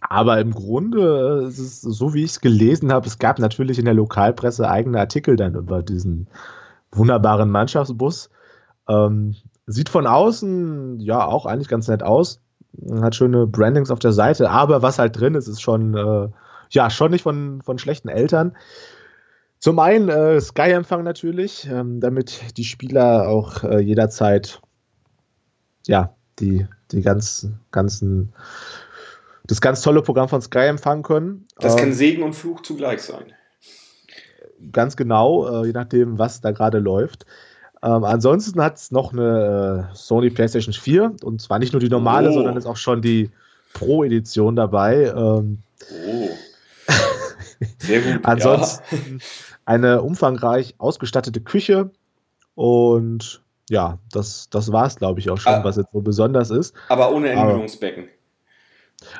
Aber 0.00 0.40
im 0.40 0.52
Grunde, 0.52 1.44
ist 1.46 1.58
es 1.58 1.82
so 1.82 2.14
wie 2.14 2.24
ich 2.24 2.30
es 2.30 2.40
gelesen 2.40 2.90
habe, 2.90 3.06
es 3.06 3.18
gab 3.18 3.38
natürlich 3.38 3.78
in 3.78 3.84
der 3.84 3.94
Lokalpresse 3.94 4.68
eigene 4.68 4.98
Artikel 4.98 5.36
dann 5.36 5.54
über 5.54 5.82
diesen 5.82 6.26
wunderbaren 6.90 7.50
Mannschaftsbus. 7.50 8.30
Ähm, 8.88 9.36
sieht 9.66 9.90
von 9.90 10.06
außen 10.06 11.00
ja 11.00 11.24
auch 11.26 11.44
eigentlich 11.44 11.68
ganz 11.68 11.86
nett 11.86 12.02
aus. 12.02 12.41
Hat 13.00 13.14
schöne 13.14 13.46
Brandings 13.46 13.90
auf 13.90 13.98
der 13.98 14.12
Seite, 14.12 14.50
aber 14.50 14.82
was 14.82 14.98
halt 14.98 15.18
drin 15.18 15.34
ist, 15.34 15.48
ist 15.48 15.60
schon, 15.60 15.94
äh, 15.94 16.28
ja, 16.70 16.90
schon 16.90 17.10
nicht 17.10 17.22
von, 17.22 17.60
von 17.62 17.78
schlechten 17.78 18.08
Eltern. 18.08 18.56
Zum 19.58 19.78
einen 19.78 20.08
äh, 20.08 20.40
Sky-Empfang 20.40 21.04
natürlich, 21.04 21.68
ähm, 21.70 22.00
damit 22.00 22.56
die 22.56 22.64
Spieler 22.64 23.28
auch 23.28 23.62
äh, 23.62 23.78
jederzeit 23.78 24.60
ja, 25.86 26.14
die, 26.38 26.66
die 26.90 27.02
ganz, 27.02 27.48
ganzen, 27.70 28.32
das 29.44 29.60
ganz 29.60 29.82
tolle 29.82 30.02
Programm 30.02 30.28
von 30.28 30.42
Sky 30.42 30.66
empfangen 30.66 31.02
können. 31.02 31.46
Das 31.58 31.76
kann 31.76 31.88
ähm, 31.88 31.94
Segen 31.94 32.22
und 32.22 32.34
Fluch 32.34 32.62
zugleich 32.62 33.02
sein. 33.02 33.32
Ganz 34.72 34.96
genau, 34.96 35.62
äh, 35.62 35.66
je 35.66 35.72
nachdem, 35.72 36.18
was 36.18 36.40
da 36.40 36.52
gerade 36.52 36.78
läuft. 36.78 37.26
Ähm, 37.84 38.04
ansonsten 38.04 38.62
hat 38.62 38.76
es 38.76 38.90
noch 38.92 39.12
eine 39.12 39.88
äh, 39.92 39.94
Sony 39.96 40.30
PlayStation 40.30 40.72
4 40.72 41.16
und 41.22 41.40
zwar 41.42 41.58
nicht 41.58 41.72
nur 41.72 41.80
die 41.80 41.88
normale, 41.88 42.30
oh. 42.30 42.34
sondern 42.34 42.56
ist 42.56 42.66
auch 42.66 42.76
schon 42.76 43.02
die 43.02 43.30
Pro-Edition 43.74 44.54
dabei. 44.54 45.12
Ähm, 45.14 45.58
oh. 46.06 46.28
Sehr 47.78 48.00
gut. 48.00 48.20
ansonsten 48.24 49.18
ja. 49.18 49.26
eine 49.64 50.02
umfangreich 50.02 50.74
ausgestattete 50.78 51.40
Küche 51.40 51.90
und 52.54 53.42
ja, 53.70 53.98
das, 54.10 54.48
das 54.50 54.70
war 54.70 54.86
es, 54.86 54.96
glaube 54.96 55.20
ich, 55.20 55.30
auch 55.30 55.38
schon, 55.38 55.54
ah, 55.54 55.64
was 55.64 55.76
jetzt 55.76 55.92
so 55.92 56.00
besonders 56.00 56.50
ist. 56.50 56.74
Aber 56.88 57.12
ohne 57.12 57.30
Erholungsbecken. 57.30 58.08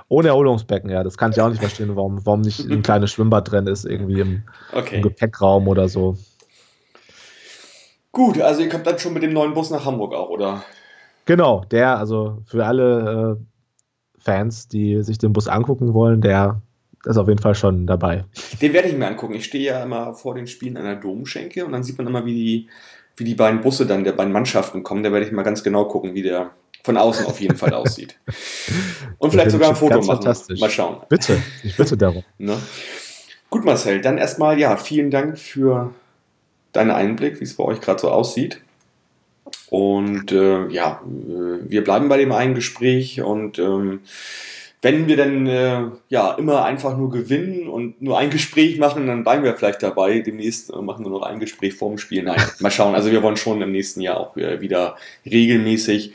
Ohne 0.08 0.28
Erholungsbecken, 0.28 0.90
ja. 0.90 1.02
Das 1.02 1.16
kann 1.16 1.32
ich 1.32 1.40
auch 1.40 1.48
nicht 1.48 1.60
verstehen, 1.60 1.96
warum, 1.96 2.24
warum 2.26 2.42
nicht 2.42 2.60
ein 2.70 2.82
kleines 2.84 3.10
Schwimmbad 3.12 3.50
drin 3.50 3.66
ist, 3.66 3.84
irgendwie 3.84 4.20
im, 4.20 4.42
okay. 4.72 4.96
im 4.96 5.02
Gepäckraum 5.02 5.68
oder 5.68 5.88
so. 5.88 6.16
Gut, 8.12 8.40
also 8.40 8.60
ihr 8.60 8.68
kommt 8.68 8.86
dann 8.86 8.98
schon 8.98 9.14
mit 9.14 9.22
dem 9.22 9.32
neuen 9.32 9.54
Bus 9.54 9.70
nach 9.70 9.86
Hamburg 9.86 10.14
auch, 10.14 10.28
oder? 10.28 10.62
Genau, 11.24 11.64
der, 11.70 11.98
also 11.98 12.42
für 12.44 12.64
alle 12.64 13.38
äh, 13.38 14.20
Fans, 14.22 14.68
die 14.68 15.02
sich 15.02 15.18
den 15.18 15.32
Bus 15.32 15.48
angucken 15.48 15.94
wollen, 15.94 16.20
der 16.20 16.60
ist 17.04 17.16
auf 17.16 17.28
jeden 17.28 17.40
Fall 17.40 17.54
schon 17.54 17.86
dabei. 17.86 18.24
Den 18.60 18.72
werde 18.72 18.88
ich 18.88 18.96
mir 18.96 19.06
angucken. 19.06 19.34
Ich 19.34 19.46
stehe 19.46 19.64
ja 19.64 19.82
immer 19.82 20.14
vor 20.14 20.34
den 20.34 20.46
Spielen 20.46 20.76
an 20.76 20.84
der 20.84 20.96
Domschenke 20.96 21.64
und 21.64 21.72
dann 21.72 21.82
sieht 21.82 21.98
man 21.98 22.06
immer, 22.06 22.24
wie 22.24 22.34
die, 22.34 22.68
wie 23.16 23.24
die 23.24 23.34
beiden 23.34 23.60
Busse 23.60 23.86
dann 23.86 24.04
der 24.04 24.12
beiden 24.12 24.32
Mannschaften 24.32 24.82
kommen. 24.82 25.02
Da 25.02 25.10
werde 25.10 25.26
ich 25.26 25.32
mal 25.32 25.42
ganz 25.42 25.62
genau 25.62 25.86
gucken, 25.86 26.14
wie 26.14 26.22
der 26.22 26.50
von 26.84 26.96
außen 26.96 27.26
auf 27.26 27.40
jeden 27.40 27.56
Fall 27.56 27.72
aussieht. 27.72 28.18
Und 29.18 29.30
vielleicht 29.30 29.52
sogar 29.52 29.70
ein 29.70 29.76
Foto 29.76 29.96
machen. 29.96 30.06
Fantastisch. 30.06 30.60
Mal 30.60 30.70
schauen. 30.70 30.98
Bitte, 31.08 31.40
ich 31.62 31.76
bitte 31.76 31.96
darum. 31.96 32.24
Ne? 32.38 32.58
Gut, 33.50 33.64
Marcel, 33.64 34.00
dann 34.00 34.18
erstmal 34.18 34.58
ja, 34.58 34.76
vielen 34.76 35.10
Dank 35.10 35.38
für 35.38 35.92
deinen 36.72 36.90
Einblick, 36.90 37.40
wie 37.40 37.44
es 37.44 37.54
bei 37.54 37.64
euch 37.64 37.80
gerade 37.80 38.00
so 38.00 38.10
aussieht. 38.10 38.60
Und 39.70 40.32
äh, 40.32 40.68
ja, 40.68 41.02
äh, 41.04 41.70
wir 41.70 41.84
bleiben 41.84 42.08
bei 42.08 42.18
dem 42.18 42.32
einen 42.32 42.54
Gespräch 42.54 43.22
und 43.22 43.58
ähm, 43.58 44.00
wenn 44.82 45.06
wir 45.06 45.16
dann 45.16 45.46
äh, 45.46 45.84
ja 46.08 46.32
immer 46.32 46.64
einfach 46.64 46.96
nur 46.98 47.08
gewinnen 47.08 47.68
und 47.68 48.02
nur 48.02 48.18
ein 48.18 48.30
Gespräch 48.30 48.78
machen, 48.78 49.06
dann 49.06 49.22
bleiben 49.22 49.44
wir 49.44 49.54
vielleicht 49.54 49.82
dabei. 49.82 50.18
Demnächst 50.18 50.70
äh, 50.70 50.82
machen 50.82 51.04
wir 51.04 51.10
noch 51.10 51.22
ein 51.22 51.38
Gespräch 51.38 51.74
vorm 51.74 51.98
Spiel. 51.98 52.24
Nein, 52.24 52.40
mal 52.58 52.70
schauen. 52.70 52.94
Also 52.94 53.12
wir 53.12 53.22
wollen 53.22 53.36
schon 53.36 53.62
im 53.62 53.70
nächsten 53.70 54.00
Jahr 54.00 54.18
auch 54.18 54.36
äh, 54.36 54.60
wieder 54.60 54.96
regelmäßig 55.24 56.12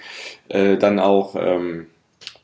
äh, 0.49 0.77
dann 0.77 0.99
auch 0.99 1.35
ähm, 1.39 1.87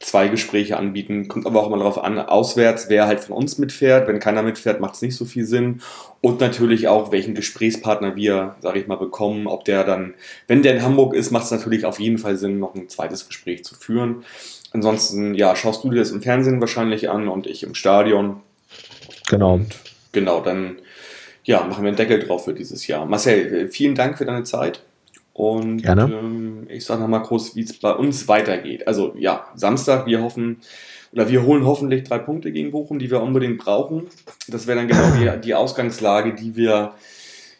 zwei 0.03 0.27
Gespräche 0.27 0.77
anbieten. 0.77 1.27
Kommt 1.27 1.45
aber 1.45 1.61
auch 1.61 1.67
immer 1.67 1.77
darauf 1.77 2.03
an, 2.03 2.19
auswärts, 2.19 2.85
wer 2.89 3.07
halt 3.07 3.21
von 3.21 3.35
uns 3.35 3.57
mitfährt. 3.57 4.07
Wenn 4.07 4.19
keiner 4.19 4.43
mitfährt, 4.43 4.79
macht 4.79 4.95
es 4.95 5.01
nicht 5.01 5.15
so 5.15 5.25
viel 5.25 5.45
Sinn. 5.45 5.81
Und 6.21 6.41
natürlich 6.41 6.87
auch, 6.87 7.11
welchen 7.11 7.35
Gesprächspartner 7.35 8.15
wir, 8.15 8.55
sage 8.61 8.79
ich 8.79 8.87
mal, 8.87 8.97
bekommen. 8.97 9.47
Ob 9.47 9.65
der 9.65 9.83
dann, 9.83 10.13
wenn 10.47 10.61
der 10.61 10.75
in 10.75 10.83
Hamburg 10.83 11.13
ist, 11.15 11.31
macht 11.31 11.45
es 11.45 11.51
natürlich 11.51 11.85
auf 11.85 11.99
jeden 11.99 12.17
Fall 12.17 12.37
Sinn, 12.37 12.59
noch 12.59 12.75
ein 12.75 12.89
zweites 12.89 13.27
Gespräch 13.27 13.63
zu 13.63 13.75
führen. 13.75 14.23
Ansonsten, 14.71 15.35
ja, 15.35 15.55
schaust 15.55 15.83
du 15.83 15.89
dir 15.89 15.99
das 15.99 16.11
im 16.11 16.21
Fernsehen 16.21 16.59
wahrscheinlich 16.59 17.09
an 17.09 17.27
und 17.27 17.47
ich 17.47 17.63
im 17.63 17.75
Stadion. 17.75 18.41
Genau. 19.29 19.53
Und 19.53 19.75
genau, 20.11 20.41
dann 20.41 20.77
ja, 21.43 21.63
machen 21.63 21.83
wir 21.83 21.89
einen 21.89 21.97
Deckel 21.97 22.19
drauf 22.19 22.45
für 22.45 22.53
dieses 22.53 22.87
Jahr. 22.87 23.05
Marcel, 23.05 23.69
vielen 23.69 23.95
Dank 23.95 24.17
für 24.17 24.25
deine 24.25 24.43
Zeit. 24.43 24.81
Und 25.33 25.83
ähm, 25.85 26.67
ich 26.69 26.85
sage 26.85 27.01
nochmal 27.01 27.23
kurz, 27.23 27.55
wie 27.55 27.63
es 27.63 27.79
bei 27.79 27.91
uns 27.91 28.27
weitergeht. 28.27 28.87
Also 28.87 29.15
ja, 29.17 29.47
Samstag, 29.55 30.05
wir 30.05 30.21
hoffen, 30.21 30.57
oder 31.11 31.29
wir 31.29 31.43
holen 31.43 31.65
hoffentlich 31.65 32.03
drei 32.03 32.19
Punkte 32.19 32.51
gegen 32.51 32.71
Bochum, 32.71 32.99
die 32.99 33.09
wir 33.09 33.21
unbedingt 33.21 33.57
brauchen. 33.57 34.07
Das 34.47 34.67
wäre 34.67 34.77
dann 34.77 34.87
genau 34.87 35.11
die, 35.15 35.41
die 35.41 35.55
Ausgangslage, 35.55 36.35
die 36.35 36.55
wir, 36.55 36.93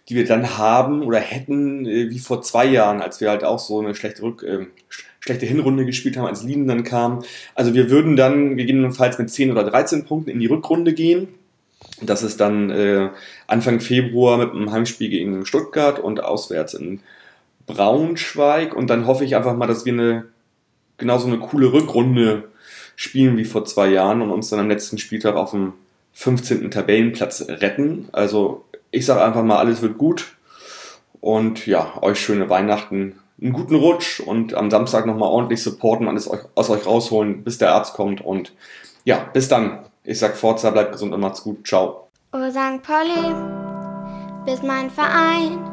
die 0.07 0.15
wir 0.15 0.25
dann 0.25 0.57
haben 0.57 1.01
oder 1.01 1.19
hätten, 1.19 1.85
äh, 1.87 2.11
wie 2.11 2.19
vor 2.19 2.43
zwei 2.43 2.65
Jahren, 2.65 3.01
als 3.01 3.21
wir 3.21 3.31
halt 3.31 3.43
auch 3.43 3.59
so 3.59 3.79
eine 3.79 3.95
schlechte 3.95 4.21
Rück, 4.21 4.43
äh, 4.43 4.67
schlechte 5.19 5.47
Hinrunde 5.47 5.85
gespielt 5.85 6.15
haben, 6.17 6.27
als 6.27 6.43
Lieden 6.43 6.67
dann 6.67 6.83
kam. 6.83 7.23
Also 7.55 7.73
wir 7.73 7.89
würden 7.89 8.15
dann 8.15 8.55
gegebenenfalls 8.55 9.17
mit 9.17 9.31
10 9.31 9.51
oder 9.51 9.63
13 9.63 10.05
Punkten 10.05 10.29
in 10.29 10.39
die 10.39 10.47
Rückrunde 10.47 10.93
gehen. 10.93 11.27
Das 12.01 12.21
ist 12.21 12.39
dann 12.39 12.69
äh, 12.69 13.09
Anfang 13.47 13.79
Februar 13.79 14.37
mit 14.37 14.51
einem 14.51 14.71
Heimspiel 14.71 15.09
gegen 15.09 15.45
Stuttgart 15.45 15.99
und 15.99 16.23
auswärts 16.23 16.75
in 16.75 16.99
Braunschweig 17.65 18.75
und 18.75 18.89
dann 18.89 19.07
hoffe 19.07 19.23
ich 19.23 19.35
einfach 19.35 19.55
mal, 19.55 19.67
dass 19.67 19.85
wir 19.85 19.93
eine 19.93 20.25
genauso 20.97 21.27
eine 21.27 21.39
coole 21.39 21.73
Rückrunde 21.73 22.49
spielen 22.95 23.37
wie 23.37 23.45
vor 23.45 23.65
zwei 23.65 23.89
Jahren 23.89 24.21
und 24.21 24.31
uns 24.31 24.49
dann 24.49 24.59
am 24.59 24.69
letzten 24.69 24.97
Spieltag 24.97 25.35
auf 25.35 25.51
dem 25.51 25.73
15. 26.13 26.69
Tabellenplatz 26.69 27.45
retten. 27.47 28.07
Also 28.11 28.65
ich 28.91 29.05
sage 29.05 29.23
einfach 29.23 29.43
mal, 29.43 29.57
alles 29.57 29.81
wird 29.81 29.97
gut 29.97 30.35
und 31.19 31.65
ja, 31.65 31.93
euch 32.01 32.19
schöne 32.19 32.49
Weihnachten, 32.49 33.19
einen 33.41 33.53
guten 33.53 33.75
Rutsch 33.75 34.19
und 34.19 34.53
am 34.53 34.69
Samstag 34.69 35.05
nochmal 35.05 35.29
ordentlich 35.29 35.63
supporten, 35.63 36.07
alles 36.07 36.29
aus 36.55 36.69
euch 36.69 36.85
rausholen, 36.85 37.43
bis 37.43 37.57
der 37.57 37.73
Arzt 37.73 37.93
kommt 37.93 38.21
und 38.21 38.53
ja, 39.03 39.29
bis 39.33 39.47
dann. 39.47 39.79
Ich 40.05 40.19
sag 40.19 40.35
Forza, 40.35 40.69
bleibt 40.69 40.91
gesund 40.91 41.13
und 41.13 41.21
macht's 41.21 41.43
gut. 41.43 41.65
Ciao. 41.65 42.09
Oh 42.33 42.49
St. 42.49 42.83
Pauli, 42.83 43.33
bist 44.45 44.63
mein 44.63 44.89
Verein 44.89 45.72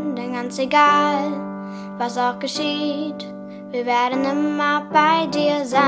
denn 0.15 0.33
ganz 0.33 0.57
egal, 0.59 1.31
was 1.97 2.17
auch 2.17 2.39
geschieht, 2.39 3.27
wir 3.71 3.85
werden 3.85 4.25
immer 4.25 4.81
bei 4.91 5.27
dir 5.27 5.65
sein. 5.65 5.81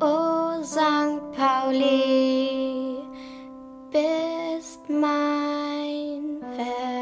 O 0.00 0.62
St. 0.62 1.20
Pauli, 1.36 2.98
bist 3.90 4.88
mein 4.88 6.38
Fest. 6.56 6.99